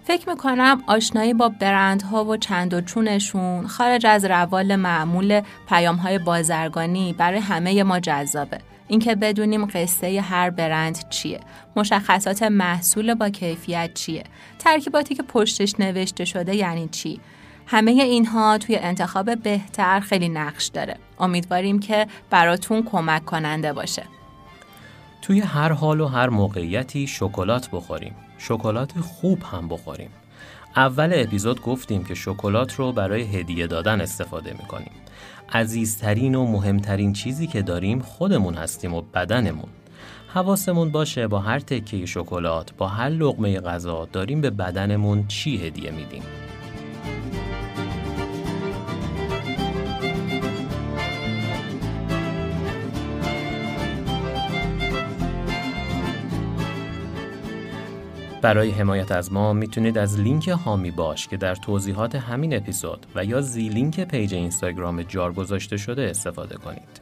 فکر 0.07 0.29
می‌کنم 0.29 0.83
آشنایی 0.87 1.33
با 1.33 1.49
برندها 1.49 2.25
و 2.25 2.37
چند 2.37 2.73
و 2.73 2.81
چونشون 2.81 3.67
خارج 3.67 4.05
از 4.05 4.25
روال 4.25 4.75
معمول 4.75 5.41
پیام 5.69 5.95
های 5.95 6.19
بازرگانی 6.19 7.13
برای 7.13 7.39
همه 7.39 7.83
ما 7.83 7.99
جذابه. 7.99 8.57
اینکه 8.87 9.15
بدونیم 9.15 9.65
قصه 9.65 10.21
هر 10.21 10.49
برند 10.49 11.09
چیه 11.09 11.39
مشخصات 11.75 12.43
محصول 12.43 13.13
با 13.13 13.29
کیفیت 13.29 13.93
چیه 13.93 14.23
ترکیباتی 14.59 15.15
که 15.15 15.23
پشتش 15.23 15.79
نوشته 15.79 16.25
شده 16.25 16.55
یعنی 16.55 16.87
چی. 16.87 17.19
همه 17.65 17.91
اینها 17.91 18.57
توی 18.57 18.75
انتخاب 18.75 19.35
بهتر 19.35 19.99
خیلی 19.99 20.29
نقش 20.29 20.65
داره. 20.65 20.95
امیدواریم 21.19 21.79
که 21.79 22.07
براتون 22.29 22.83
کمک 22.83 23.25
کننده 23.25 23.73
باشه. 23.73 24.03
توی 25.27 25.39
هر 25.39 25.71
حال 25.71 26.01
و 26.01 26.05
هر 26.05 26.29
موقعیتی 26.29 27.07
شکلات 27.07 27.69
بخوریم. 27.71 28.15
شکلات 28.37 28.99
خوب 28.99 29.43
هم 29.43 29.67
بخوریم. 29.67 30.09
اول 30.75 31.11
اپیزود 31.15 31.61
گفتیم 31.61 32.03
که 32.03 32.15
شکلات 32.15 32.73
رو 32.73 32.91
برای 32.91 33.21
هدیه 33.21 33.67
دادن 33.67 34.01
استفاده 34.01 34.51
می‌کنیم. 34.51 34.91
عزیزترین 35.53 36.35
و 36.35 36.45
مهمترین 36.45 37.13
چیزی 37.13 37.47
که 37.47 37.61
داریم 37.61 37.99
خودمون 37.99 38.53
هستیم 38.53 38.93
و 38.93 39.01
بدنمون. 39.01 39.69
حواسمون 40.33 40.91
باشه 40.91 41.27
با 41.27 41.39
هر 41.39 41.59
تکه 41.59 42.05
شکلات 42.05 42.73
با 42.77 42.87
هر 42.87 43.09
لقمه 43.09 43.59
غذا 43.59 44.07
داریم 44.13 44.41
به 44.41 44.49
بدنمون 44.49 45.27
چی 45.27 45.67
هدیه 45.67 45.91
میدیم. 45.91 46.23
برای 58.47 58.71
حمایت 58.71 59.11
از 59.11 59.33
ما 59.33 59.53
می‌تونید 59.53 59.97
از 59.97 60.19
لینک 60.19 60.47
هامی 60.47 60.91
باش 60.91 61.27
که 61.27 61.37
در 61.37 61.55
توضیحات 61.55 62.15
همین 62.15 62.55
اپیزود 62.55 63.05
و 63.15 63.25
یا 63.25 63.41
زی 63.41 63.69
لینک 63.69 63.99
page 63.99 64.33
اینستاگرام 64.33 65.03
جار 65.03 65.33
گذاشته 65.33 65.77
شده 65.77 66.09
استفاده 66.09 66.55
کنید. 66.55 67.01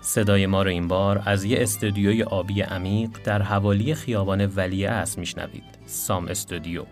صدای 0.00 0.46
ما 0.46 0.62
رو 0.62 0.70
این 0.70 0.88
بار 0.88 1.22
از 1.26 1.44
یه 1.44 1.62
استودیوی 1.62 2.22
آبی 2.22 2.62
عمیق 2.62 3.10
در 3.24 3.42
حوالی 3.42 3.94
خیابان 3.94 4.46
ولیعصر 4.46 5.20
میشنوید. 5.20 5.78
سام 5.86 6.28
استودیو 6.28 6.84